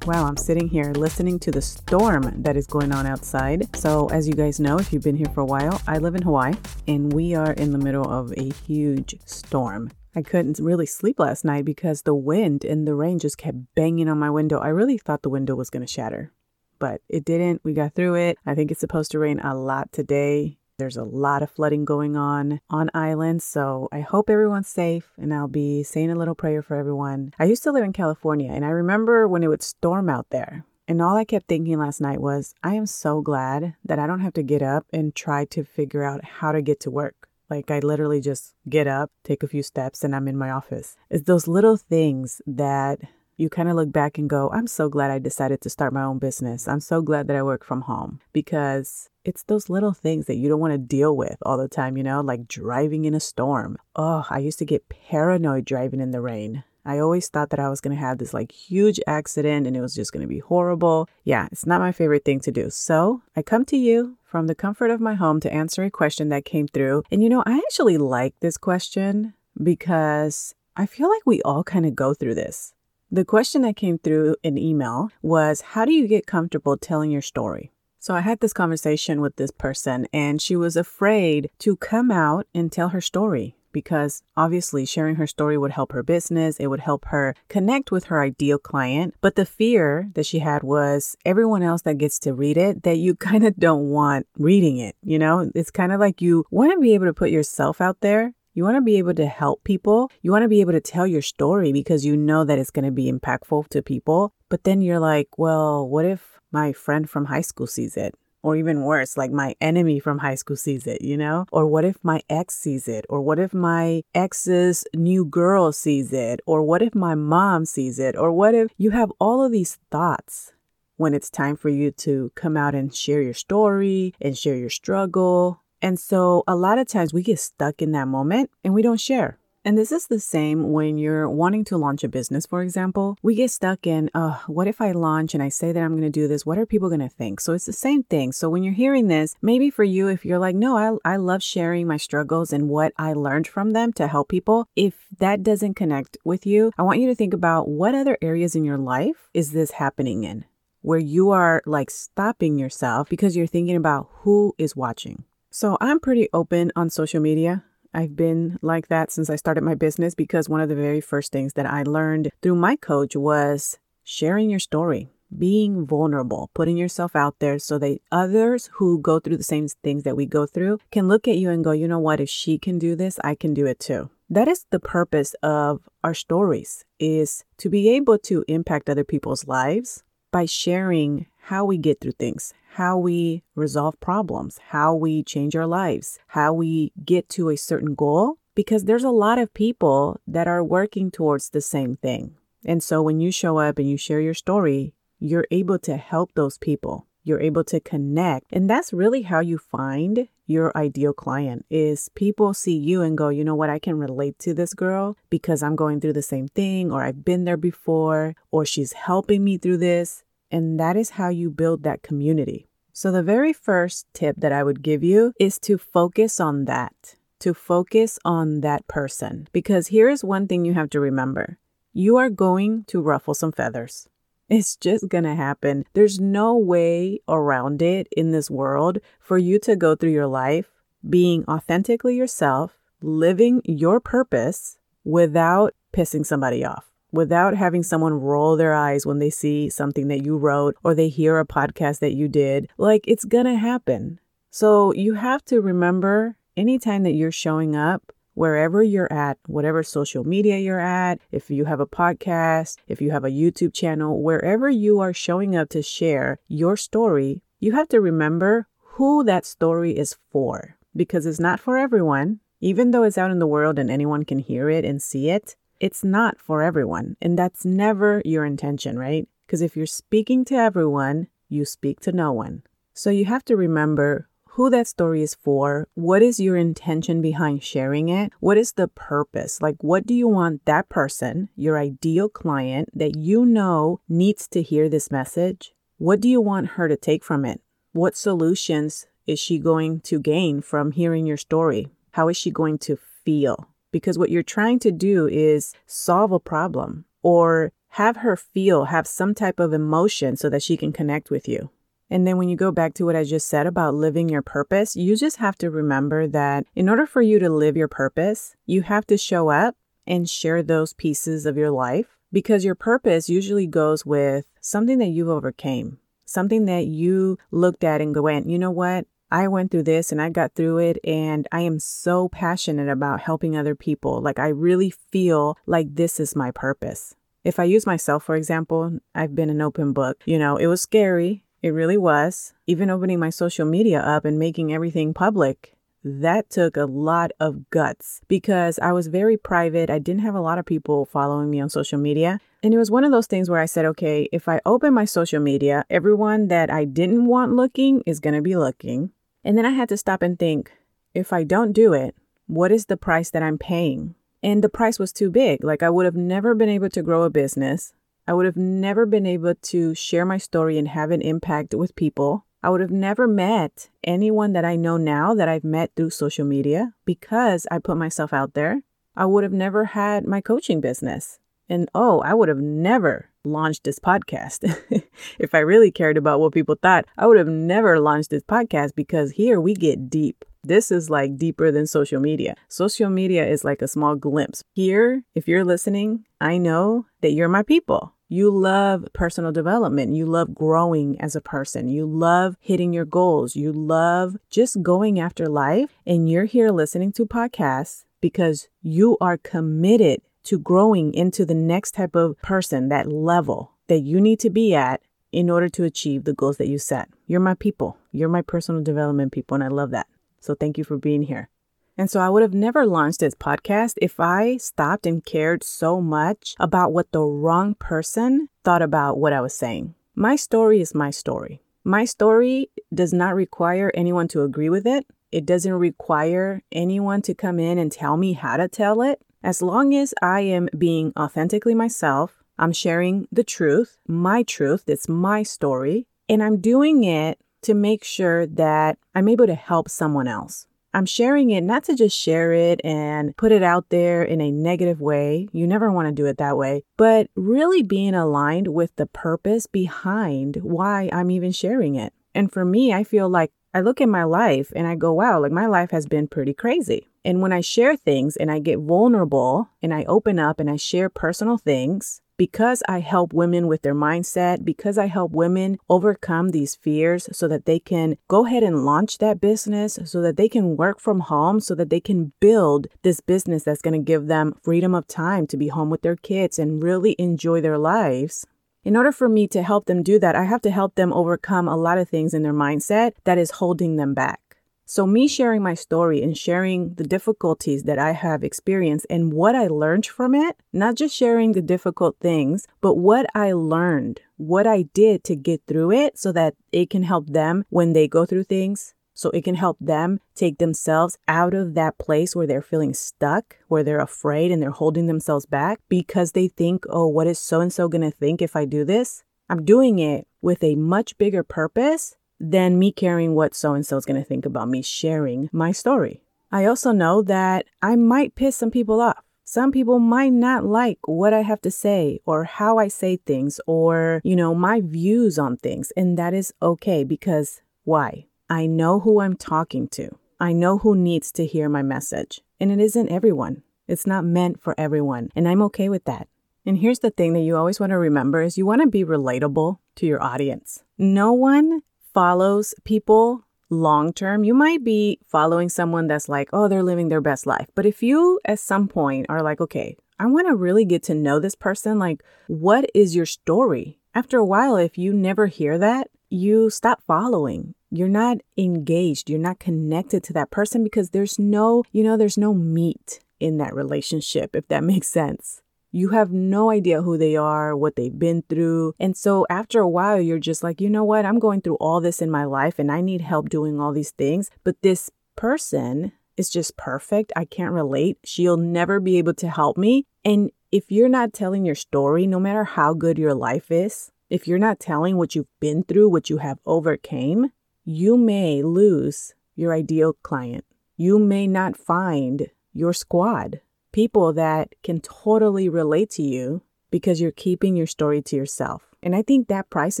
Wow, 0.04 0.26
I'm 0.26 0.36
sitting 0.36 0.68
here 0.68 0.92
listening 0.92 1.38
to 1.38 1.50
the 1.50 1.62
storm 1.62 2.42
that 2.42 2.54
is 2.54 2.66
going 2.66 2.92
on 2.92 3.06
outside. 3.06 3.74
So, 3.74 4.08
as 4.08 4.28
you 4.28 4.34
guys 4.34 4.60
know, 4.60 4.78
if 4.78 4.92
you've 4.92 5.02
been 5.02 5.16
here 5.16 5.30
for 5.32 5.40
a 5.40 5.46
while, 5.46 5.80
I 5.86 5.96
live 5.96 6.14
in 6.14 6.20
Hawaii 6.20 6.52
and 6.86 7.14
we 7.14 7.34
are 7.34 7.54
in 7.54 7.72
the 7.72 7.78
middle 7.78 8.06
of 8.06 8.34
a 8.36 8.52
huge 8.66 9.16
storm. 9.24 9.90
I 10.14 10.20
couldn't 10.20 10.58
really 10.58 10.84
sleep 10.84 11.18
last 11.18 11.46
night 11.46 11.64
because 11.64 12.02
the 12.02 12.14
wind 12.14 12.62
and 12.62 12.86
the 12.86 12.94
rain 12.94 13.18
just 13.18 13.38
kept 13.38 13.56
banging 13.74 14.10
on 14.10 14.18
my 14.18 14.28
window. 14.28 14.58
I 14.58 14.68
really 14.68 14.98
thought 14.98 15.22
the 15.22 15.30
window 15.30 15.54
was 15.54 15.70
going 15.70 15.86
to 15.86 15.90
shatter, 15.90 16.34
but 16.78 17.00
it 17.08 17.24
didn't. 17.24 17.62
We 17.64 17.72
got 17.72 17.94
through 17.94 18.16
it. 18.16 18.36
I 18.44 18.54
think 18.54 18.70
it's 18.70 18.80
supposed 18.80 19.12
to 19.12 19.18
rain 19.18 19.40
a 19.40 19.54
lot 19.54 19.92
today. 19.92 20.58
There's 20.78 20.96
a 20.96 21.02
lot 21.02 21.42
of 21.42 21.50
flooding 21.50 21.84
going 21.84 22.16
on 22.16 22.60
on 22.70 22.88
islands, 22.94 23.42
so 23.42 23.88
I 23.90 23.98
hope 23.98 24.30
everyone's 24.30 24.68
safe 24.68 25.10
and 25.18 25.34
I'll 25.34 25.48
be 25.48 25.82
saying 25.82 26.12
a 26.12 26.14
little 26.14 26.36
prayer 26.36 26.62
for 26.62 26.76
everyone. 26.76 27.34
I 27.36 27.46
used 27.46 27.64
to 27.64 27.72
live 27.72 27.82
in 27.82 27.92
California 27.92 28.52
and 28.52 28.64
I 28.64 28.68
remember 28.68 29.26
when 29.26 29.42
it 29.42 29.48
would 29.48 29.64
storm 29.64 30.08
out 30.08 30.30
there. 30.30 30.64
And 30.86 31.02
all 31.02 31.16
I 31.16 31.24
kept 31.24 31.48
thinking 31.48 31.78
last 31.78 32.00
night 32.00 32.20
was, 32.20 32.54
I 32.62 32.74
am 32.74 32.86
so 32.86 33.20
glad 33.20 33.74
that 33.84 33.98
I 33.98 34.06
don't 34.06 34.20
have 34.20 34.34
to 34.34 34.42
get 34.44 34.62
up 34.62 34.86
and 34.92 35.16
try 35.16 35.46
to 35.46 35.64
figure 35.64 36.04
out 36.04 36.24
how 36.24 36.52
to 36.52 36.62
get 36.62 36.78
to 36.82 36.92
work. 36.92 37.28
Like, 37.50 37.72
I 37.72 37.80
literally 37.80 38.20
just 38.20 38.54
get 38.68 38.86
up, 38.86 39.10
take 39.24 39.42
a 39.42 39.48
few 39.48 39.64
steps, 39.64 40.04
and 40.04 40.14
I'm 40.14 40.28
in 40.28 40.36
my 40.36 40.50
office. 40.50 40.96
It's 41.10 41.24
those 41.24 41.48
little 41.48 41.76
things 41.76 42.40
that 42.46 43.00
you 43.38 43.48
kind 43.48 43.68
of 43.68 43.76
look 43.76 43.92
back 43.92 44.18
and 44.18 44.28
go, 44.28 44.50
I'm 44.50 44.66
so 44.66 44.88
glad 44.88 45.12
I 45.12 45.20
decided 45.20 45.60
to 45.62 45.70
start 45.70 45.92
my 45.92 46.02
own 46.02 46.18
business. 46.18 46.66
I'm 46.66 46.80
so 46.80 47.00
glad 47.00 47.28
that 47.28 47.36
I 47.36 47.42
work 47.42 47.64
from 47.64 47.82
home 47.82 48.20
because 48.32 49.08
it's 49.24 49.44
those 49.44 49.70
little 49.70 49.92
things 49.92 50.26
that 50.26 50.36
you 50.36 50.48
don't 50.48 50.60
want 50.60 50.72
to 50.72 50.78
deal 50.78 51.16
with 51.16 51.36
all 51.42 51.56
the 51.56 51.68
time, 51.68 51.96
you 51.96 52.02
know, 52.02 52.20
like 52.20 52.48
driving 52.48 53.04
in 53.04 53.14
a 53.14 53.20
storm. 53.20 53.78
Oh, 53.94 54.26
I 54.28 54.40
used 54.40 54.58
to 54.58 54.64
get 54.64 54.88
paranoid 54.88 55.64
driving 55.64 56.00
in 56.00 56.10
the 56.10 56.20
rain. 56.20 56.64
I 56.84 56.98
always 56.98 57.28
thought 57.28 57.50
that 57.50 57.60
I 57.60 57.68
was 57.68 57.80
going 57.80 57.94
to 57.94 58.00
have 58.00 58.18
this 58.18 58.34
like 58.34 58.50
huge 58.50 58.98
accident 59.06 59.66
and 59.66 59.76
it 59.76 59.82
was 59.82 59.94
just 59.94 60.12
going 60.12 60.22
to 60.22 60.26
be 60.26 60.40
horrible. 60.40 61.08
Yeah, 61.22 61.46
it's 61.52 61.66
not 61.66 61.80
my 61.80 61.92
favorite 61.92 62.24
thing 62.24 62.40
to 62.40 62.50
do. 62.50 62.70
So 62.70 63.22
I 63.36 63.42
come 63.42 63.64
to 63.66 63.76
you 63.76 64.16
from 64.24 64.48
the 64.48 64.54
comfort 64.54 64.90
of 64.90 65.00
my 65.00 65.14
home 65.14 65.38
to 65.40 65.52
answer 65.52 65.84
a 65.84 65.90
question 65.90 66.28
that 66.30 66.44
came 66.44 66.66
through. 66.66 67.04
And 67.10 67.22
you 67.22 67.28
know, 67.28 67.44
I 67.46 67.58
actually 67.58 67.98
like 67.98 68.34
this 68.40 68.56
question 68.56 69.34
because 69.62 70.54
I 70.76 70.86
feel 70.86 71.08
like 71.08 71.22
we 71.24 71.40
all 71.42 71.62
kind 71.62 71.86
of 71.86 71.94
go 71.94 72.14
through 72.14 72.34
this. 72.34 72.72
The 73.10 73.24
question 73.24 73.62
that 73.62 73.76
came 73.76 73.96
through 73.96 74.36
in 74.42 74.58
email 74.58 75.08
was 75.22 75.62
How 75.72 75.86
do 75.86 75.92
you 75.92 76.06
get 76.06 76.26
comfortable 76.26 76.76
telling 76.76 77.10
your 77.10 77.22
story? 77.22 77.72
So 77.98 78.14
I 78.14 78.20
had 78.20 78.40
this 78.40 78.52
conversation 78.52 79.22
with 79.22 79.36
this 79.36 79.50
person, 79.50 80.06
and 80.12 80.42
she 80.42 80.54
was 80.56 80.76
afraid 80.76 81.48
to 81.60 81.76
come 81.76 82.10
out 82.10 82.46
and 82.54 82.70
tell 82.70 82.90
her 82.90 83.00
story 83.00 83.56
because 83.72 84.22
obviously 84.36 84.84
sharing 84.84 85.16
her 85.16 85.26
story 85.26 85.56
would 85.56 85.70
help 85.70 85.92
her 85.92 86.02
business, 86.02 86.56
it 86.58 86.66
would 86.66 86.80
help 86.80 87.06
her 87.06 87.34
connect 87.48 87.90
with 87.90 88.04
her 88.04 88.22
ideal 88.22 88.58
client. 88.58 89.14
But 89.20 89.36
the 89.36 89.46
fear 89.46 90.10
that 90.14 90.26
she 90.26 90.40
had 90.40 90.62
was 90.62 91.16
everyone 91.24 91.62
else 91.62 91.82
that 91.82 91.98
gets 91.98 92.18
to 92.20 92.34
read 92.34 92.56
it, 92.56 92.82
that 92.82 92.98
you 92.98 93.14
kind 93.30 93.46
of 93.46 93.56
don't 93.56 93.88
want 93.88 94.26
reading 94.36 94.78
it. 94.78 94.96
You 95.02 95.18
know, 95.18 95.50
it's 95.54 95.70
kind 95.70 95.92
of 95.92 96.00
like 96.00 96.20
you 96.20 96.44
want 96.50 96.72
to 96.72 96.80
be 96.80 96.94
able 96.94 97.06
to 97.06 97.14
put 97.14 97.30
yourself 97.30 97.80
out 97.80 98.00
there. 98.00 98.34
You 98.58 98.64
want 98.64 98.76
to 98.76 98.80
be 98.80 98.98
able 98.98 99.14
to 99.14 99.26
help 99.26 99.62
people. 99.62 100.10
You 100.20 100.32
want 100.32 100.42
to 100.42 100.48
be 100.48 100.60
able 100.60 100.72
to 100.72 100.80
tell 100.80 101.06
your 101.06 101.22
story 101.22 101.70
because 101.70 102.04
you 102.04 102.16
know 102.16 102.42
that 102.42 102.58
it's 102.58 102.72
going 102.72 102.86
to 102.86 102.90
be 102.90 103.08
impactful 103.08 103.68
to 103.68 103.82
people. 103.82 104.32
But 104.48 104.64
then 104.64 104.82
you're 104.82 104.98
like, 104.98 105.28
well, 105.38 105.88
what 105.88 106.04
if 106.04 106.40
my 106.50 106.72
friend 106.72 107.08
from 107.08 107.26
high 107.26 107.42
school 107.42 107.68
sees 107.68 107.96
it. 107.96 108.16
Or 108.42 108.56
even 108.56 108.82
worse, 108.82 109.16
like 109.16 109.30
my 109.30 109.54
enemy 109.60 110.00
from 110.00 110.18
high 110.18 110.34
school 110.34 110.56
sees 110.56 110.88
it, 110.88 111.02
you 111.02 111.16
know? 111.16 111.46
Or 111.52 111.68
what 111.68 111.84
if 111.84 112.02
my 112.02 112.20
ex 112.28 112.56
sees 112.56 112.88
it? 112.88 113.06
Or 113.08 113.20
what 113.20 113.38
if 113.38 113.54
my 113.54 114.02
ex's 114.12 114.84
new 114.92 115.24
girl 115.24 115.70
sees 115.70 116.12
it? 116.12 116.40
Or 116.44 116.64
what 116.64 116.82
if 116.82 116.96
my 116.96 117.14
mom 117.14 117.64
sees 117.64 118.00
it? 118.00 118.16
Or 118.16 118.32
what 118.32 118.56
if 118.56 118.72
you 118.76 118.90
have 118.90 119.12
all 119.20 119.44
of 119.44 119.52
these 119.52 119.78
thoughts 119.92 120.52
when 120.96 121.14
it's 121.14 121.30
time 121.30 121.56
for 121.56 121.68
you 121.68 121.92
to 121.92 122.32
come 122.34 122.56
out 122.56 122.74
and 122.74 122.92
share 122.92 123.22
your 123.22 123.34
story 123.34 124.14
and 124.20 124.36
share 124.36 124.56
your 124.56 124.70
struggle? 124.70 125.62
And 125.80 125.98
so 125.98 126.44
a 126.46 126.56
lot 126.56 126.78
of 126.78 126.86
times 126.86 127.12
we 127.12 127.22
get 127.22 127.38
stuck 127.38 127.80
in 127.82 127.92
that 127.92 128.08
moment 128.08 128.50
and 128.64 128.74
we 128.74 128.82
don't 128.82 129.00
share. 129.00 129.38
And 129.64 129.76
this 129.76 129.92
is 129.92 130.06
the 130.06 130.20
same 130.20 130.72
when 130.72 130.96
you're 130.96 131.28
wanting 131.28 131.64
to 131.64 131.76
launch 131.76 132.02
a 132.02 132.08
business, 132.08 132.46
for 132.46 132.62
example. 132.62 133.18
We 133.22 133.34
get 133.34 133.50
stuck 133.50 133.86
in, 133.86 134.08
oh, 134.14 134.42
what 134.46 134.66
if 134.66 134.80
I 134.80 134.92
launch 134.92 135.34
and 135.34 135.42
I 135.42 135.50
say 135.50 135.72
that 135.72 135.82
I'm 135.82 135.90
going 135.90 136.02
to 136.02 136.10
do 136.10 136.26
this? 136.26 136.46
What 136.46 136.58
are 136.58 136.64
people 136.64 136.88
going 136.88 137.00
to 137.00 137.08
think? 137.08 137.40
So 137.40 137.52
it's 137.52 137.66
the 137.66 137.72
same 137.74 138.02
thing. 138.04 138.32
So 138.32 138.48
when 138.48 138.62
you're 138.62 138.72
hearing 138.72 139.08
this, 139.08 139.34
maybe 139.42 139.68
for 139.68 139.84
you, 139.84 140.08
if 140.08 140.24
you're 140.24 140.38
like, 140.38 140.54
no, 140.54 141.00
I, 141.04 141.12
I 141.12 141.16
love 141.16 141.42
sharing 141.42 141.86
my 141.86 141.98
struggles 141.98 142.52
and 142.52 142.70
what 142.70 142.92
I 142.96 143.12
learned 143.12 143.46
from 143.46 143.72
them 143.72 143.92
to 143.94 144.06
help 144.06 144.28
people, 144.28 144.68
if 144.74 145.06
that 145.18 145.42
doesn't 145.42 145.74
connect 145.74 146.16
with 146.24 146.46
you, 146.46 146.72
I 146.78 146.82
want 146.82 147.00
you 147.00 147.08
to 147.08 147.14
think 147.14 147.34
about 147.34 147.68
what 147.68 147.94
other 147.94 148.16
areas 148.22 148.54
in 148.54 148.64
your 148.64 148.78
life 148.78 149.28
is 149.34 149.52
this 149.52 149.72
happening 149.72 150.24
in? 150.24 150.46
Where 150.80 150.98
you 150.98 151.30
are 151.30 151.60
like 151.66 151.90
stopping 151.90 152.58
yourself 152.58 153.10
because 153.10 153.36
you're 153.36 153.46
thinking 153.46 153.76
about 153.76 154.08
who 154.20 154.54
is 154.56 154.76
watching. 154.76 155.24
So 155.50 155.78
I'm 155.80 155.98
pretty 155.98 156.28
open 156.32 156.72
on 156.76 156.90
social 156.90 157.20
media. 157.20 157.64
I've 157.94 158.14
been 158.14 158.58
like 158.60 158.88
that 158.88 159.10
since 159.10 159.30
I 159.30 159.36
started 159.36 159.64
my 159.64 159.74
business 159.74 160.14
because 160.14 160.48
one 160.48 160.60
of 160.60 160.68
the 160.68 160.74
very 160.74 161.00
first 161.00 161.32
things 161.32 161.54
that 161.54 161.66
I 161.66 161.82
learned 161.82 162.30
through 162.42 162.56
my 162.56 162.76
coach 162.76 163.16
was 163.16 163.78
sharing 164.04 164.50
your 164.50 164.58
story, 164.58 165.08
being 165.36 165.86
vulnerable, 165.86 166.50
putting 166.54 166.76
yourself 166.76 167.16
out 167.16 167.38
there 167.38 167.58
so 167.58 167.78
that 167.78 167.98
others 168.12 168.68
who 168.74 169.00
go 169.00 169.18
through 169.18 169.38
the 169.38 169.42
same 169.42 169.68
things 169.68 170.02
that 170.02 170.16
we 170.16 170.26
go 170.26 170.46
through 170.46 170.78
can 170.90 171.08
look 171.08 171.26
at 171.26 171.38
you 171.38 171.50
and 171.50 171.64
go, 171.64 171.72
you 171.72 171.88
know 171.88 171.98
what, 171.98 172.20
if 172.20 172.28
she 172.28 172.58
can 172.58 172.78
do 172.78 172.94
this, 172.94 173.18
I 173.24 173.34
can 173.34 173.54
do 173.54 173.66
it 173.66 173.80
too. 173.80 174.10
That 174.30 174.48
is 174.48 174.66
the 174.70 174.80
purpose 174.80 175.34
of 175.42 175.88
our 176.04 176.12
stories 176.12 176.84
is 176.98 177.44
to 177.56 177.70
be 177.70 177.88
able 177.88 178.18
to 178.18 178.44
impact 178.48 178.90
other 178.90 179.04
people's 179.04 179.46
lives 179.46 180.02
by 180.30 180.44
sharing 180.44 181.26
how 181.48 181.64
we 181.64 181.78
get 181.78 181.98
through 181.98 182.12
things, 182.12 182.52
how 182.74 182.98
we 182.98 183.42
resolve 183.54 183.98
problems, 184.00 184.58
how 184.68 184.94
we 184.94 185.22
change 185.22 185.56
our 185.56 185.66
lives, 185.66 186.18
how 186.28 186.52
we 186.52 186.92
get 187.06 187.26
to 187.30 187.48
a 187.48 187.56
certain 187.56 187.94
goal, 187.94 188.36
because 188.54 188.84
there's 188.84 189.04
a 189.04 189.10
lot 189.10 189.38
of 189.38 189.54
people 189.54 190.20
that 190.26 190.46
are 190.46 190.62
working 190.62 191.10
towards 191.10 191.48
the 191.48 191.62
same 191.62 191.96
thing. 191.96 192.34
And 192.66 192.82
so 192.82 193.00
when 193.00 193.18
you 193.18 193.32
show 193.32 193.56
up 193.56 193.78
and 193.78 193.88
you 193.88 193.96
share 193.96 194.20
your 194.20 194.34
story, 194.34 194.92
you're 195.18 195.46
able 195.50 195.78
to 195.78 195.96
help 195.96 196.32
those 196.34 196.58
people. 196.58 197.06
You're 197.24 197.40
able 197.40 197.64
to 197.64 197.80
connect. 197.80 198.44
And 198.52 198.68
that's 198.68 198.92
really 198.92 199.22
how 199.22 199.40
you 199.40 199.56
find 199.56 200.28
your 200.46 200.76
ideal 200.76 201.14
client 201.14 201.64
is 201.70 202.10
people 202.14 202.52
see 202.52 202.76
you 202.76 203.00
and 203.00 203.16
go, 203.16 203.30
you 203.30 203.44
know 203.44 203.54
what, 203.54 203.70
I 203.70 203.78
can 203.78 203.98
relate 203.98 204.38
to 204.40 204.52
this 204.52 204.74
girl 204.74 205.16
because 205.30 205.62
I'm 205.62 205.76
going 205.76 206.00
through 206.00 206.14
the 206.14 206.22
same 206.22 206.48
thing 206.48 206.92
or 206.92 207.04
I've 207.04 207.24
been 207.24 207.44
there 207.44 207.56
before 207.56 208.34
or 208.50 208.66
she's 208.66 208.92
helping 208.92 209.44
me 209.44 209.56
through 209.56 209.78
this. 209.78 210.24
And 210.50 210.78
that 210.80 210.96
is 210.96 211.10
how 211.10 211.28
you 211.28 211.50
build 211.50 211.82
that 211.82 212.02
community. 212.02 212.68
So, 212.92 213.12
the 213.12 213.22
very 213.22 213.52
first 213.52 214.06
tip 214.12 214.36
that 214.38 214.52
I 214.52 214.64
would 214.64 214.82
give 214.82 215.04
you 215.04 215.32
is 215.38 215.58
to 215.60 215.78
focus 215.78 216.40
on 216.40 216.64
that, 216.64 217.14
to 217.40 217.54
focus 217.54 218.18
on 218.24 218.60
that 218.62 218.88
person. 218.88 219.46
Because 219.52 219.88
here's 219.88 220.24
one 220.24 220.48
thing 220.48 220.64
you 220.64 220.74
have 220.74 220.90
to 220.90 221.00
remember 221.00 221.58
you 221.92 222.16
are 222.16 222.30
going 222.30 222.84
to 222.88 223.00
ruffle 223.00 223.34
some 223.34 223.52
feathers. 223.52 224.08
It's 224.50 224.76
just 224.76 225.08
gonna 225.08 225.36
happen. 225.36 225.84
There's 225.92 226.18
no 226.18 226.56
way 226.56 227.20
around 227.28 227.82
it 227.82 228.08
in 228.16 228.32
this 228.32 228.50
world 228.50 228.98
for 229.20 229.36
you 229.36 229.58
to 229.60 229.76
go 229.76 229.94
through 229.94 230.12
your 230.12 230.26
life 230.26 230.70
being 231.08 231.44
authentically 231.46 232.16
yourself, 232.16 232.78
living 233.02 233.60
your 233.64 234.00
purpose 234.00 234.78
without 235.04 235.74
pissing 235.92 236.24
somebody 236.24 236.64
off 236.64 236.88
without 237.12 237.56
having 237.56 237.82
someone 237.82 238.14
roll 238.14 238.56
their 238.56 238.74
eyes 238.74 239.06
when 239.06 239.18
they 239.18 239.30
see 239.30 239.68
something 239.68 240.08
that 240.08 240.24
you 240.24 240.36
wrote 240.36 240.76
or 240.84 240.94
they 240.94 241.08
hear 241.08 241.38
a 241.38 241.46
podcast 241.46 242.00
that 242.00 242.14
you 242.14 242.28
did. 242.28 242.68
Like 242.76 243.04
it's 243.06 243.24
gonna 243.24 243.56
happen. 243.56 244.20
So 244.50 244.92
you 244.92 245.14
have 245.14 245.44
to 245.46 245.60
remember 245.60 246.36
anytime 246.56 247.02
that 247.04 247.12
you're 247.12 247.32
showing 247.32 247.76
up, 247.76 248.12
wherever 248.34 248.82
you're 248.82 249.12
at, 249.12 249.36
whatever 249.46 249.82
social 249.82 250.24
media 250.24 250.58
you're 250.58 250.80
at, 250.80 251.18
if 251.32 251.50
you 251.50 251.64
have 251.64 251.80
a 251.80 251.86
podcast, 251.86 252.76
if 252.86 253.00
you 253.00 253.10
have 253.10 253.24
a 253.24 253.30
YouTube 253.30 253.74
channel, 253.74 254.22
wherever 254.22 254.70
you 254.70 255.00
are 255.00 255.12
showing 255.12 255.56
up 255.56 255.68
to 255.68 255.82
share 255.82 256.38
your 256.46 256.76
story, 256.76 257.42
you 257.58 257.72
have 257.72 257.88
to 257.88 258.00
remember 258.00 258.68
who 258.92 259.24
that 259.24 259.44
story 259.44 259.96
is 259.96 260.16
for 260.30 260.76
because 260.94 261.26
it's 261.26 261.40
not 261.40 261.60
for 261.60 261.76
everyone. 261.78 262.40
Even 262.60 262.90
though 262.90 263.04
it's 263.04 263.18
out 263.18 263.30
in 263.30 263.38
the 263.38 263.46
world 263.46 263.78
and 263.78 263.90
anyone 263.90 264.24
can 264.24 264.40
hear 264.40 264.68
it 264.68 264.84
and 264.84 265.00
see 265.00 265.30
it, 265.30 265.54
it's 265.80 266.04
not 266.04 266.40
for 266.40 266.62
everyone. 266.62 267.16
And 267.20 267.38
that's 267.38 267.64
never 267.64 268.22
your 268.24 268.44
intention, 268.44 268.98
right? 268.98 269.28
Because 269.46 269.62
if 269.62 269.76
you're 269.76 269.86
speaking 269.86 270.44
to 270.46 270.54
everyone, 270.54 271.28
you 271.48 271.64
speak 271.64 272.00
to 272.00 272.12
no 272.12 272.32
one. 272.32 272.62
So 272.94 273.10
you 273.10 273.24
have 273.26 273.44
to 273.46 273.56
remember 273.56 274.28
who 274.58 274.70
that 274.70 274.88
story 274.88 275.22
is 275.22 275.34
for, 275.34 275.86
what 275.94 276.20
is 276.20 276.40
your 276.40 276.56
intention 276.56 277.22
behind 277.22 277.62
sharing 277.62 278.08
it, 278.08 278.32
what 278.40 278.58
is 278.58 278.72
the 278.72 278.88
purpose? 278.88 279.62
Like, 279.62 279.76
what 279.82 280.04
do 280.04 280.12
you 280.12 280.26
want 280.26 280.64
that 280.64 280.88
person, 280.88 281.48
your 281.54 281.78
ideal 281.78 282.28
client 282.28 282.88
that 282.92 283.16
you 283.16 283.46
know 283.46 284.00
needs 284.08 284.48
to 284.48 284.60
hear 284.60 284.88
this 284.88 285.12
message? 285.12 285.74
What 285.98 286.20
do 286.20 286.28
you 286.28 286.40
want 286.40 286.70
her 286.70 286.88
to 286.88 286.96
take 286.96 287.22
from 287.22 287.44
it? 287.44 287.60
What 287.92 288.16
solutions 288.16 289.06
is 289.28 289.38
she 289.38 289.58
going 289.58 290.00
to 290.00 290.18
gain 290.18 290.60
from 290.60 290.90
hearing 290.90 291.24
your 291.24 291.36
story? 291.36 291.92
How 292.12 292.28
is 292.28 292.36
she 292.36 292.50
going 292.50 292.78
to 292.78 292.98
feel? 293.24 293.68
Because 293.92 294.18
what 294.18 294.30
you're 294.30 294.42
trying 294.42 294.78
to 294.80 294.92
do 294.92 295.26
is 295.26 295.72
solve 295.86 296.32
a 296.32 296.40
problem 296.40 297.04
or 297.22 297.72
have 297.92 298.18
her 298.18 298.36
feel, 298.36 298.86
have 298.86 299.06
some 299.06 299.34
type 299.34 299.58
of 299.58 299.72
emotion 299.72 300.36
so 300.36 300.48
that 300.50 300.62
she 300.62 300.76
can 300.76 300.92
connect 300.92 301.30
with 301.30 301.48
you. 301.48 301.70
And 302.10 302.26
then 302.26 302.38
when 302.38 302.48
you 302.48 302.56
go 302.56 302.72
back 302.72 302.94
to 302.94 303.04
what 303.04 303.16
I 303.16 303.24
just 303.24 303.48
said 303.48 303.66
about 303.66 303.94
living 303.94 304.28
your 304.28 304.42
purpose, 304.42 304.96
you 304.96 305.16
just 305.16 305.36
have 305.38 305.58
to 305.58 305.70
remember 305.70 306.26
that 306.26 306.64
in 306.74 306.88
order 306.88 307.06
for 307.06 307.20
you 307.20 307.38
to 307.38 307.50
live 307.50 307.76
your 307.76 307.88
purpose, 307.88 308.56
you 308.66 308.82
have 308.82 309.06
to 309.08 309.18
show 309.18 309.50
up 309.50 309.76
and 310.06 310.28
share 310.28 310.62
those 310.62 310.94
pieces 310.94 311.44
of 311.44 311.58
your 311.58 311.70
life 311.70 312.16
because 312.32 312.64
your 312.64 312.74
purpose 312.74 313.28
usually 313.28 313.66
goes 313.66 314.06
with 314.06 314.46
something 314.60 314.98
that 314.98 315.08
you've 315.08 315.28
overcame, 315.28 315.98
something 316.24 316.64
that 316.64 316.86
you 316.86 317.38
looked 317.50 317.84
at 317.84 318.00
and 318.00 318.16
went, 318.16 318.48
you 318.48 318.58
know 318.58 318.70
what? 318.70 319.06
I 319.30 319.48
went 319.48 319.70
through 319.70 319.82
this 319.82 320.10
and 320.10 320.22
I 320.22 320.30
got 320.30 320.54
through 320.54 320.78
it, 320.78 320.98
and 321.04 321.46
I 321.52 321.60
am 321.60 321.78
so 321.78 322.28
passionate 322.28 322.88
about 322.88 323.20
helping 323.20 323.56
other 323.56 323.74
people. 323.74 324.20
Like, 324.20 324.38
I 324.38 324.48
really 324.48 324.90
feel 324.90 325.58
like 325.66 325.94
this 325.94 326.18
is 326.18 326.34
my 326.34 326.50
purpose. 326.50 327.14
If 327.44 327.58
I 327.58 327.64
use 327.64 327.86
myself, 327.86 328.24
for 328.24 328.36
example, 328.36 328.98
I've 329.14 329.34
been 329.34 329.50
an 329.50 329.60
open 329.60 329.92
book. 329.92 330.22
You 330.24 330.38
know, 330.38 330.56
it 330.56 330.66
was 330.66 330.80
scary. 330.80 331.44
It 331.62 331.70
really 331.70 331.96
was. 331.96 332.52
Even 332.66 332.90
opening 332.90 333.18
my 333.18 333.30
social 333.30 333.66
media 333.66 334.00
up 334.00 334.24
and 334.24 334.38
making 334.38 334.72
everything 334.72 335.12
public, 335.12 335.74
that 336.04 336.48
took 336.50 336.76
a 336.76 336.84
lot 336.84 337.32
of 337.40 337.68
guts 337.70 338.20
because 338.28 338.78
I 338.78 338.92
was 338.92 339.08
very 339.08 339.36
private. 339.36 339.90
I 339.90 339.98
didn't 339.98 340.22
have 340.22 340.34
a 340.34 340.40
lot 340.40 340.58
of 340.58 340.64
people 340.66 341.04
following 341.04 341.50
me 341.50 341.60
on 341.60 341.68
social 341.68 341.98
media. 341.98 342.40
And 342.62 342.72
it 342.72 342.78
was 342.78 342.90
one 342.90 343.04
of 343.04 343.12
those 343.12 343.26
things 343.26 343.50
where 343.50 343.60
I 343.60 343.66
said, 343.66 343.84
okay, 343.84 344.28
if 344.32 344.48
I 344.48 344.60
open 344.64 344.94
my 344.94 345.04
social 345.04 345.40
media, 345.40 345.84
everyone 345.90 346.48
that 346.48 346.70
I 346.70 346.84
didn't 346.84 347.26
want 347.26 347.52
looking 347.52 348.02
is 348.06 348.20
going 348.20 348.34
to 348.34 348.42
be 348.42 348.56
looking. 348.56 349.10
And 349.44 349.56
then 349.56 349.66
I 349.66 349.70
had 349.70 349.88
to 349.90 349.96
stop 349.96 350.22
and 350.22 350.38
think 350.38 350.72
if 351.14 351.32
I 351.32 351.44
don't 351.44 351.72
do 351.72 351.92
it, 351.92 352.14
what 352.46 352.72
is 352.72 352.86
the 352.86 352.96
price 352.96 353.30
that 353.30 353.42
I'm 353.42 353.58
paying? 353.58 354.14
And 354.42 354.62
the 354.62 354.68
price 354.68 354.98
was 354.98 355.12
too 355.12 355.30
big. 355.30 355.64
Like 355.64 355.82
I 355.82 355.90
would 355.90 356.04
have 356.04 356.16
never 356.16 356.54
been 356.54 356.68
able 356.68 356.90
to 356.90 357.02
grow 357.02 357.22
a 357.22 357.30
business. 357.30 357.92
I 358.26 358.34
would 358.34 358.46
have 358.46 358.56
never 358.56 359.06
been 359.06 359.26
able 359.26 359.54
to 359.54 359.94
share 359.94 360.24
my 360.24 360.38
story 360.38 360.78
and 360.78 360.88
have 360.88 361.10
an 361.10 361.22
impact 361.22 361.74
with 361.74 361.96
people. 361.96 362.44
I 362.62 362.70
would 362.70 362.80
have 362.80 362.90
never 362.90 363.26
met 363.26 363.88
anyone 364.04 364.52
that 364.52 364.64
I 364.64 364.76
know 364.76 364.96
now 364.96 365.34
that 365.34 365.48
I've 365.48 365.64
met 365.64 365.92
through 365.94 366.10
social 366.10 366.44
media 366.44 366.94
because 367.04 367.66
I 367.70 367.78
put 367.78 367.96
myself 367.96 368.32
out 368.32 368.54
there. 368.54 368.82
I 369.16 369.26
would 369.26 369.44
have 369.44 369.52
never 369.52 369.86
had 369.86 370.26
my 370.26 370.40
coaching 370.40 370.80
business. 370.80 371.38
And 371.68 371.88
oh, 371.94 372.20
I 372.20 372.34
would 372.34 372.48
have 372.48 372.58
never 372.58 373.28
launched 373.44 373.84
this 373.84 373.98
podcast. 373.98 374.74
if 375.38 375.54
I 375.54 375.58
really 375.58 375.90
cared 375.90 376.16
about 376.16 376.40
what 376.40 376.52
people 376.52 376.76
thought, 376.80 377.06
I 377.16 377.26
would 377.26 377.38
have 377.38 377.48
never 377.48 378.00
launched 378.00 378.30
this 378.30 378.42
podcast 378.42 378.94
because 378.94 379.32
here 379.32 379.60
we 379.60 379.74
get 379.74 380.08
deep. 380.08 380.44
This 380.64 380.90
is 380.90 381.08
like 381.08 381.36
deeper 381.36 381.70
than 381.70 381.86
social 381.86 382.20
media. 382.20 382.54
Social 382.68 383.10
media 383.10 383.46
is 383.46 383.64
like 383.64 383.80
a 383.80 383.88
small 383.88 384.16
glimpse. 384.16 384.62
Here, 384.74 385.22
if 385.34 385.46
you're 385.48 385.64
listening, 385.64 386.24
I 386.40 386.58
know 386.58 387.06
that 387.20 387.32
you're 387.32 387.48
my 387.48 387.62
people. 387.62 388.14
You 388.30 388.50
love 388.50 389.06
personal 389.14 389.52
development. 389.52 390.14
You 390.14 390.26
love 390.26 390.54
growing 390.54 391.18
as 391.20 391.34
a 391.34 391.40
person. 391.40 391.88
You 391.88 392.04
love 392.04 392.56
hitting 392.60 392.92
your 392.92 393.06
goals. 393.06 393.56
You 393.56 393.72
love 393.72 394.36
just 394.50 394.82
going 394.82 395.18
after 395.18 395.46
life. 395.46 395.90
And 396.06 396.28
you're 396.28 396.44
here 396.44 396.70
listening 396.70 397.12
to 397.12 397.24
podcasts 397.24 398.04
because 398.20 398.68
you 398.82 399.16
are 399.20 399.38
committed 399.38 400.20
to 400.48 400.58
growing 400.58 401.12
into 401.12 401.44
the 401.44 401.54
next 401.54 401.92
type 401.92 402.14
of 402.14 402.40
person, 402.40 402.88
that 402.88 403.12
level 403.12 403.72
that 403.88 404.00
you 404.00 404.18
need 404.18 404.40
to 404.40 404.48
be 404.48 404.74
at 404.74 405.02
in 405.30 405.50
order 405.50 405.68
to 405.68 405.84
achieve 405.84 406.24
the 406.24 406.32
goals 406.32 406.56
that 406.56 406.68
you 406.68 406.78
set. 406.78 407.10
You're 407.26 407.38
my 407.38 407.52
people. 407.52 407.98
You're 408.12 408.30
my 408.30 408.40
personal 408.40 408.82
development 408.82 409.30
people. 409.30 409.56
And 409.56 409.64
I 409.64 409.68
love 409.68 409.90
that. 409.90 410.06
So 410.40 410.54
thank 410.54 410.78
you 410.78 410.84
for 410.84 410.96
being 410.96 411.22
here. 411.22 411.50
And 411.98 412.10
so 412.10 412.20
I 412.20 412.30
would 412.30 412.40
have 412.40 412.54
never 412.54 412.86
launched 412.86 413.20
this 413.20 413.34
podcast 413.34 413.98
if 414.00 414.18
I 414.18 414.56
stopped 414.56 415.04
and 415.04 415.22
cared 415.22 415.62
so 415.62 416.00
much 416.00 416.54
about 416.58 416.94
what 416.94 417.12
the 417.12 417.20
wrong 417.20 417.74
person 417.74 418.48
thought 418.64 418.80
about 418.80 419.18
what 419.18 419.34
I 419.34 419.42
was 419.42 419.52
saying. 419.52 419.96
My 420.14 420.36
story 420.36 420.80
is 420.80 420.94
my 420.94 421.10
story. 421.10 421.60
My 421.84 422.06
story 422.06 422.70
does 422.94 423.12
not 423.12 423.34
require 423.34 423.92
anyone 423.94 424.28
to 424.28 424.44
agree 424.44 424.70
with 424.70 424.86
it. 424.86 425.06
It 425.30 425.44
doesn't 425.44 425.72
require 425.74 426.62
anyone 426.72 427.20
to 427.22 427.34
come 427.34 427.58
in 427.58 427.76
and 427.76 427.92
tell 427.92 428.16
me 428.16 428.32
how 428.32 428.56
to 428.56 428.66
tell 428.66 429.02
it. 429.02 429.20
As 429.42 429.62
long 429.62 429.94
as 429.94 430.14
I 430.20 430.40
am 430.40 430.68
being 430.76 431.12
authentically 431.16 431.74
myself, 431.74 432.42
I'm 432.58 432.72
sharing 432.72 433.28
the 433.30 433.44
truth, 433.44 433.96
my 434.08 434.42
truth, 434.42 434.84
it's 434.88 435.08
my 435.08 435.44
story, 435.44 436.06
and 436.28 436.42
I'm 436.42 436.60
doing 436.60 437.04
it 437.04 437.38
to 437.62 437.74
make 437.74 438.02
sure 438.02 438.46
that 438.46 438.98
I'm 439.14 439.28
able 439.28 439.46
to 439.46 439.54
help 439.54 439.88
someone 439.88 440.26
else. 440.26 440.66
I'm 440.92 441.06
sharing 441.06 441.50
it 441.50 441.62
not 441.62 441.84
to 441.84 441.94
just 441.94 442.18
share 442.18 442.52
it 442.52 442.80
and 442.82 443.36
put 443.36 443.52
it 443.52 443.62
out 443.62 443.90
there 443.90 444.24
in 444.24 444.40
a 444.40 444.50
negative 444.50 445.00
way. 445.00 445.48
You 445.52 445.66
never 445.66 445.92
want 445.92 446.08
to 446.08 446.12
do 446.12 446.26
it 446.26 446.38
that 446.38 446.56
way, 446.56 446.82
but 446.96 447.28
really 447.36 447.82
being 447.82 448.14
aligned 448.14 448.68
with 448.68 448.96
the 448.96 449.06
purpose 449.06 449.66
behind 449.66 450.56
why 450.56 451.10
I'm 451.12 451.30
even 451.30 451.52
sharing 451.52 451.94
it. 451.94 452.12
And 452.34 452.50
for 452.50 452.64
me, 452.64 452.92
I 452.92 453.04
feel 453.04 453.28
like 453.28 453.52
I 453.74 453.80
look 453.80 454.00
at 454.00 454.08
my 454.08 454.24
life 454.24 454.72
and 454.74 454.86
I 454.86 454.94
go, 454.94 455.12
wow, 455.12 455.40
like 455.40 455.52
my 455.52 455.66
life 455.66 455.90
has 455.90 456.06
been 456.06 456.26
pretty 456.26 456.54
crazy. 456.54 457.07
And 457.24 457.42
when 457.42 457.52
I 457.52 457.60
share 457.60 457.96
things 457.96 458.36
and 458.36 458.50
I 458.50 458.58
get 458.58 458.78
vulnerable 458.78 459.68
and 459.82 459.92
I 459.92 460.04
open 460.04 460.38
up 460.38 460.60
and 460.60 460.70
I 460.70 460.76
share 460.76 461.08
personal 461.08 461.58
things, 461.58 462.20
because 462.38 462.84
I 462.88 463.00
help 463.00 463.32
women 463.32 463.66
with 463.66 463.82
their 463.82 463.96
mindset, 463.96 464.64
because 464.64 464.96
I 464.96 465.06
help 465.06 465.32
women 465.32 465.76
overcome 465.90 466.50
these 466.50 466.76
fears 466.76 467.28
so 467.32 467.48
that 467.48 467.66
they 467.66 467.80
can 467.80 468.16
go 468.28 468.46
ahead 468.46 468.62
and 468.62 468.86
launch 468.86 469.18
that 469.18 469.40
business, 469.40 469.98
so 470.04 470.22
that 470.22 470.36
they 470.36 470.48
can 470.48 470.76
work 470.76 471.00
from 471.00 471.20
home, 471.20 471.58
so 471.58 471.74
that 471.74 471.90
they 471.90 471.98
can 472.00 472.32
build 472.38 472.86
this 473.02 473.20
business 473.20 473.64
that's 473.64 473.82
going 473.82 474.00
to 474.00 474.04
give 474.04 474.28
them 474.28 474.54
freedom 474.62 474.94
of 474.94 475.08
time 475.08 475.48
to 475.48 475.56
be 475.56 475.66
home 475.68 475.90
with 475.90 476.02
their 476.02 476.16
kids 476.16 476.60
and 476.60 476.82
really 476.82 477.16
enjoy 477.18 477.60
their 477.60 477.76
lives. 477.76 478.46
In 478.84 478.96
order 478.96 479.10
for 479.10 479.28
me 479.28 479.48
to 479.48 479.62
help 479.64 479.86
them 479.86 480.04
do 480.04 480.20
that, 480.20 480.36
I 480.36 480.44
have 480.44 480.62
to 480.62 480.70
help 480.70 480.94
them 480.94 481.12
overcome 481.12 481.66
a 481.66 481.76
lot 481.76 481.98
of 481.98 482.08
things 482.08 482.32
in 482.32 482.44
their 482.44 482.54
mindset 482.54 483.14
that 483.24 483.36
is 483.36 483.50
holding 483.50 483.96
them 483.96 484.14
back. 484.14 484.47
So, 484.90 485.06
me 485.06 485.28
sharing 485.28 485.62
my 485.62 485.74
story 485.74 486.22
and 486.22 486.34
sharing 486.34 486.94
the 486.94 487.04
difficulties 487.04 487.82
that 487.82 487.98
I 487.98 488.12
have 488.12 488.42
experienced 488.42 489.04
and 489.10 489.34
what 489.34 489.54
I 489.54 489.66
learned 489.66 490.06
from 490.06 490.34
it, 490.34 490.56
not 490.72 490.94
just 490.94 491.14
sharing 491.14 491.52
the 491.52 491.60
difficult 491.60 492.16
things, 492.22 492.66
but 492.80 492.94
what 492.94 493.26
I 493.34 493.52
learned, 493.52 494.22
what 494.38 494.66
I 494.66 494.84
did 494.94 495.24
to 495.24 495.36
get 495.36 495.60
through 495.66 495.92
it 495.92 496.16
so 496.18 496.32
that 496.32 496.54
it 496.72 496.88
can 496.88 497.02
help 497.02 497.26
them 497.26 497.66
when 497.68 497.92
they 497.92 498.08
go 498.08 498.24
through 498.24 498.44
things. 498.44 498.94
So, 499.12 499.28
it 499.32 499.44
can 499.44 499.56
help 499.56 499.76
them 499.78 500.20
take 500.34 500.56
themselves 500.56 501.18
out 501.28 501.52
of 501.52 501.74
that 501.74 501.98
place 501.98 502.34
where 502.34 502.46
they're 502.46 502.62
feeling 502.62 502.94
stuck, 502.94 503.58
where 503.68 503.82
they're 503.84 504.00
afraid 504.00 504.50
and 504.50 504.62
they're 504.62 504.70
holding 504.70 505.06
themselves 505.06 505.44
back 505.44 505.80
because 505.90 506.32
they 506.32 506.48
think, 506.48 506.86
oh, 506.88 507.08
what 507.08 507.26
is 507.26 507.38
so 507.38 507.60
and 507.60 507.70
so 507.70 507.88
going 507.88 508.00
to 508.00 508.10
think 508.10 508.40
if 508.40 508.56
I 508.56 508.64
do 508.64 508.86
this? 508.86 509.22
I'm 509.50 509.66
doing 509.66 509.98
it 509.98 510.26
with 510.40 510.64
a 510.64 510.76
much 510.76 511.18
bigger 511.18 511.42
purpose 511.42 512.16
than 512.40 512.78
me 512.78 512.92
caring 512.92 513.34
what 513.34 513.54
so 513.54 513.74
and 513.74 513.86
so 513.86 513.96
is 513.96 514.04
going 514.04 514.20
to 514.20 514.26
think 514.26 514.46
about 514.46 514.68
me 514.68 514.82
sharing 514.82 515.48
my 515.52 515.72
story. 515.72 516.22
I 516.50 516.64
also 516.64 516.92
know 516.92 517.22
that 517.22 517.66
I 517.82 517.96
might 517.96 518.34
piss 518.34 518.56
some 518.56 518.70
people 518.70 519.00
off. 519.00 519.22
Some 519.44 519.72
people 519.72 519.98
might 519.98 520.32
not 520.32 520.64
like 520.64 520.98
what 521.06 521.32
I 521.32 521.40
have 521.40 521.62
to 521.62 521.70
say 521.70 522.20
or 522.26 522.44
how 522.44 522.76
I 522.78 522.88
say 522.88 523.16
things 523.16 523.60
or, 523.66 524.20
you 524.22 524.36
know, 524.36 524.54
my 524.54 524.82
views 524.82 525.38
on 525.38 525.56
things. 525.56 525.90
And 525.96 526.18
that 526.18 526.34
is 526.34 526.52
okay 526.60 527.02
because 527.02 527.62
why? 527.84 528.26
I 528.50 528.66
know 528.66 529.00
who 529.00 529.20
I'm 529.20 529.36
talking 529.36 529.88
to. 529.88 530.10
I 530.38 530.52
know 530.52 530.78
who 530.78 530.94
needs 530.94 531.32
to 531.32 531.46
hear 531.46 531.68
my 531.68 531.82
message. 531.82 532.42
And 532.60 532.70
it 532.70 532.78
isn't 532.78 533.10
everyone. 533.10 533.62
It's 533.86 534.06
not 534.06 534.24
meant 534.24 534.60
for 534.60 534.74
everyone. 534.78 535.30
And 535.34 535.48
I'm 535.48 535.62
okay 535.62 535.88
with 535.88 536.04
that. 536.04 536.28
And 536.66 536.76
here's 536.76 536.98
the 536.98 537.10
thing 537.10 537.32
that 537.32 537.40
you 537.40 537.56
always 537.56 537.80
want 537.80 537.90
to 537.90 537.98
remember 537.98 538.42
is 538.42 538.58
you 538.58 538.66
want 538.66 538.82
to 538.82 538.86
be 538.86 539.02
relatable 539.02 539.78
to 539.96 540.06
your 540.06 540.22
audience. 540.22 540.84
No 540.98 541.32
one 541.32 541.80
follows 542.18 542.74
people 542.82 543.44
long 543.70 544.12
term, 544.12 544.42
you 544.42 544.52
might 544.52 544.82
be 544.82 545.20
following 545.24 545.68
someone 545.68 546.08
that's 546.08 546.28
like, 546.28 546.48
oh, 546.52 546.66
they're 546.66 546.82
living 546.82 547.10
their 547.10 547.20
best 547.20 547.46
life. 547.46 547.68
But 547.76 547.86
if 547.86 548.02
you 548.02 548.40
at 548.44 548.58
some 548.58 548.88
point 548.88 549.26
are 549.28 549.40
like, 549.40 549.60
okay, 549.60 549.96
I 550.18 550.26
want 550.26 550.48
to 550.48 550.56
really 550.56 550.84
get 550.84 551.04
to 551.04 551.14
know 551.14 551.38
this 551.38 551.54
person, 551.54 552.00
like, 552.00 552.24
what 552.48 552.90
is 552.92 553.14
your 553.14 553.24
story? 553.24 554.00
After 554.16 554.36
a 554.36 554.44
while, 554.44 554.74
if 554.74 554.98
you 554.98 555.12
never 555.12 555.46
hear 555.46 555.78
that, 555.78 556.08
you 556.28 556.70
stop 556.70 557.04
following. 557.06 557.76
You're 557.88 558.08
not 558.08 558.38
engaged. 558.56 559.30
You're 559.30 559.38
not 559.38 559.60
connected 559.60 560.24
to 560.24 560.32
that 560.32 560.50
person 560.50 560.82
because 560.82 561.10
there's 561.10 561.38
no, 561.38 561.84
you 561.92 562.02
know, 562.02 562.16
there's 562.16 562.36
no 562.36 562.52
meat 562.52 563.20
in 563.38 563.58
that 563.58 563.76
relationship, 563.76 564.56
if 564.56 564.66
that 564.66 564.82
makes 564.92 565.06
sense. 565.06 565.62
You 565.90 566.10
have 566.10 566.32
no 566.32 566.70
idea 566.70 567.02
who 567.02 567.16
they 567.16 567.36
are, 567.36 567.76
what 567.76 567.96
they've 567.96 568.18
been 568.18 568.42
through. 568.42 568.94
And 568.98 569.16
so 569.16 569.46
after 569.48 569.80
a 569.80 569.88
while, 569.88 570.20
you're 570.20 570.38
just 570.38 570.62
like, 570.62 570.80
you 570.80 570.90
know 570.90 571.04
what? 571.04 571.24
I'm 571.24 571.38
going 571.38 571.62
through 571.62 571.76
all 571.76 572.00
this 572.00 572.20
in 572.20 572.30
my 572.30 572.44
life 572.44 572.78
and 572.78 572.92
I 572.92 573.00
need 573.00 573.22
help 573.22 573.48
doing 573.48 573.80
all 573.80 573.92
these 573.92 574.10
things. 574.10 574.50
But 574.64 574.76
this 574.82 575.10
person 575.36 576.12
is 576.36 576.50
just 576.50 576.76
perfect. 576.76 577.32
I 577.36 577.44
can't 577.44 577.72
relate. 577.72 578.18
She'll 578.24 578.56
never 578.56 579.00
be 579.00 579.18
able 579.18 579.34
to 579.34 579.48
help 579.48 579.76
me. 579.76 580.06
And 580.24 580.50
if 580.70 580.90
you're 580.90 581.08
not 581.08 581.32
telling 581.32 581.64
your 581.64 581.74
story, 581.74 582.26
no 582.26 582.38
matter 582.38 582.64
how 582.64 582.92
good 582.92 583.18
your 583.18 583.34
life 583.34 583.70
is, 583.70 584.12
if 584.28 584.46
you're 584.46 584.58
not 584.58 584.78
telling 584.78 585.16
what 585.16 585.34
you've 585.34 585.46
been 585.58 585.84
through, 585.84 586.10
what 586.10 586.28
you 586.28 586.36
have 586.38 586.58
overcame, 586.66 587.50
you 587.84 588.18
may 588.18 588.62
lose 588.62 589.34
your 589.56 589.72
ideal 589.72 590.12
client. 590.22 590.64
You 590.96 591.18
may 591.18 591.46
not 591.46 591.76
find 591.76 592.48
your 592.74 592.92
squad, 592.92 593.60
people 593.92 594.32
that 594.34 594.74
can 594.82 595.00
totally 595.00 595.68
relate 595.68 596.10
to 596.10 596.22
you 596.22 596.62
because 596.90 597.20
you're 597.20 597.30
keeping 597.30 597.76
your 597.76 597.86
story 597.86 598.22
to 598.22 598.36
yourself. 598.36 598.94
And 599.02 599.14
I 599.14 599.22
think 599.22 599.48
that 599.48 599.70
price 599.70 600.00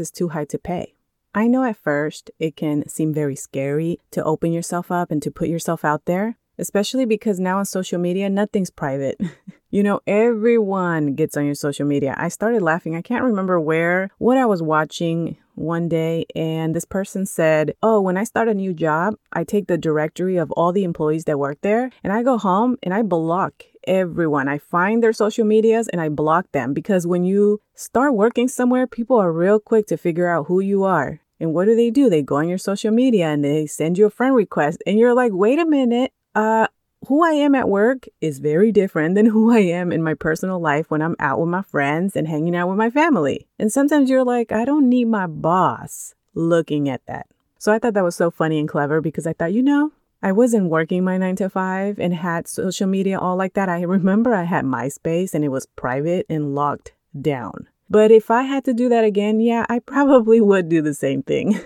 is 0.00 0.10
too 0.10 0.30
high 0.30 0.46
to 0.46 0.58
pay. 0.58 0.94
I 1.34 1.46
know 1.46 1.64
at 1.64 1.76
first 1.76 2.30
it 2.38 2.56
can 2.56 2.88
seem 2.88 3.12
very 3.12 3.36
scary 3.36 4.00
to 4.12 4.24
open 4.24 4.52
yourself 4.52 4.90
up 4.90 5.10
and 5.10 5.22
to 5.22 5.30
put 5.30 5.48
yourself 5.48 5.84
out 5.84 6.06
there, 6.06 6.36
especially 6.58 7.04
because 7.04 7.38
now 7.38 7.58
on 7.58 7.64
social 7.64 7.98
media, 7.98 8.28
nothing's 8.28 8.70
private. 8.70 9.20
you 9.70 9.82
know, 9.82 10.00
everyone 10.06 11.14
gets 11.14 11.36
on 11.36 11.44
your 11.44 11.54
social 11.54 11.86
media. 11.86 12.14
I 12.18 12.28
started 12.28 12.62
laughing. 12.62 12.96
I 12.96 13.02
can't 13.02 13.24
remember 13.24 13.60
where, 13.60 14.10
what 14.18 14.38
I 14.38 14.46
was 14.46 14.62
watching 14.62 15.36
one 15.54 15.88
day, 15.88 16.24
and 16.34 16.74
this 16.74 16.84
person 16.84 17.26
said, 17.26 17.74
Oh, 17.82 18.00
when 18.00 18.16
I 18.16 18.24
start 18.24 18.48
a 18.48 18.54
new 18.54 18.72
job, 18.72 19.14
I 19.32 19.44
take 19.44 19.66
the 19.66 19.76
directory 19.76 20.36
of 20.36 20.50
all 20.52 20.72
the 20.72 20.84
employees 20.84 21.24
that 21.24 21.38
work 21.38 21.58
there, 21.60 21.90
and 22.02 22.12
I 22.12 22.22
go 22.22 22.38
home 22.38 22.76
and 22.82 22.94
I 22.94 23.02
block 23.02 23.64
everyone. 23.88 24.46
I 24.48 24.58
find 24.58 25.02
their 25.02 25.12
social 25.12 25.44
medias 25.44 25.88
and 25.88 26.00
I 26.00 26.08
block 26.10 26.52
them 26.52 26.74
because 26.74 27.06
when 27.06 27.24
you 27.24 27.60
start 27.74 28.14
working 28.14 28.46
somewhere, 28.46 28.86
people 28.86 29.16
are 29.16 29.32
real 29.32 29.58
quick 29.58 29.86
to 29.88 29.96
figure 29.96 30.28
out 30.28 30.46
who 30.46 30.60
you 30.60 30.84
are. 30.84 31.20
And 31.40 31.54
what 31.54 31.64
do 31.64 31.74
they 31.74 31.90
do? 31.90 32.10
They 32.10 32.22
go 32.22 32.36
on 32.36 32.48
your 32.48 32.58
social 32.58 32.90
media 32.90 33.28
and 33.28 33.44
they 33.44 33.66
send 33.66 33.96
you 33.96 34.06
a 34.06 34.10
friend 34.10 34.34
request, 34.34 34.82
and 34.86 34.98
you're 34.98 35.14
like, 35.14 35.32
wait 35.32 35.58
a 35.58 35.64
minute, 35.64 36.12
uh, 36.34 36.66
who 37.06 37.24
I 37.24 37.30
am 37.30 37.54
at 37.54 37.68
work 37.68 38.06
is 38.20 38.40
very 38.40 38.72
different 38.72 39.14
than 39.14 39.26
who 39.34 39.52
I 39.52 39.60
am 39.60 39.92
in 39.92 40.02
my 40.02 40.14
personal 40.14 40.60
life 40.60 40.90
when 40.90 41.02
I'm 41.02 41.16
out 41.18 41.40
with 41.40 41.48
my 41.48 41.62
friends 41.62 42.16
and 42.16 42.26
hanging 42.26 42.56
out 42.56 42.68
with 42.68 42.76
my 42.76 42.90
family. 42.90 43.46
And 43.58 43.72
sometimes 43.72 44.10
you're 44.10 44.24
like, 44.24 44.52
I 44.52 44.64
don't 44.64 44.88
need 44.88 45.06
my 45.06 45.26
boss 45.26 46.14
looking 46.34 46.88
at 46.88 47.02
that. 47.06 47.26
So 47.58 47.72
I 47.72 47.78
thought 47.78 47.94
that 47.94 48.04
was 48.04 48.16
so 48.16 48.30
funny 48.30 48.58
and 48.58 48.68
clever 48.68 49.00
because 49.00 49.26
I 49.26 49.32
thought, 49.32 49.52
you 49.52 49.62
know, 49.62 49.92
I 50.20 50.32
wasn't 50.32 50.70
working 50.70 51.04
my 51.04 51.16
nine 51.16 51.36
to 51.36 51.48
five 51.48 51.98
and 51.98 52.12
had 52.12 52.48
social 52.48 52.88
media 52.88 53.18
all 53.18 53.36
like 53.36 53.54
that. 53.54 53.68
I 53.68 53.82
remember 53.82 54.34
I 54.34 54.44
had 54.44 54.64
MySpace 54.64 55.32
and 55.32 55.44
it 55.44 55.48
was 55.48 55.66
private 55.66 56.26
and 56.28 56.54
locked 56.54 56.92
down. 57.20 57.68
But 57.88 58.10
if 58.10 58.30
I 58.30 58.42
had 58.42 58.64
to 58.64 58.74
do 58.74 58.88
that 58.88 59.04
again, 59.04 59.40
yeah, 59.40 59.64
I 59.68 59.78
probably 59.78 60.40
would 60.40 60.68
do 60.68 60.82
the 60.82 60.92
same 60.92 61.22
thing. 61.22 61.60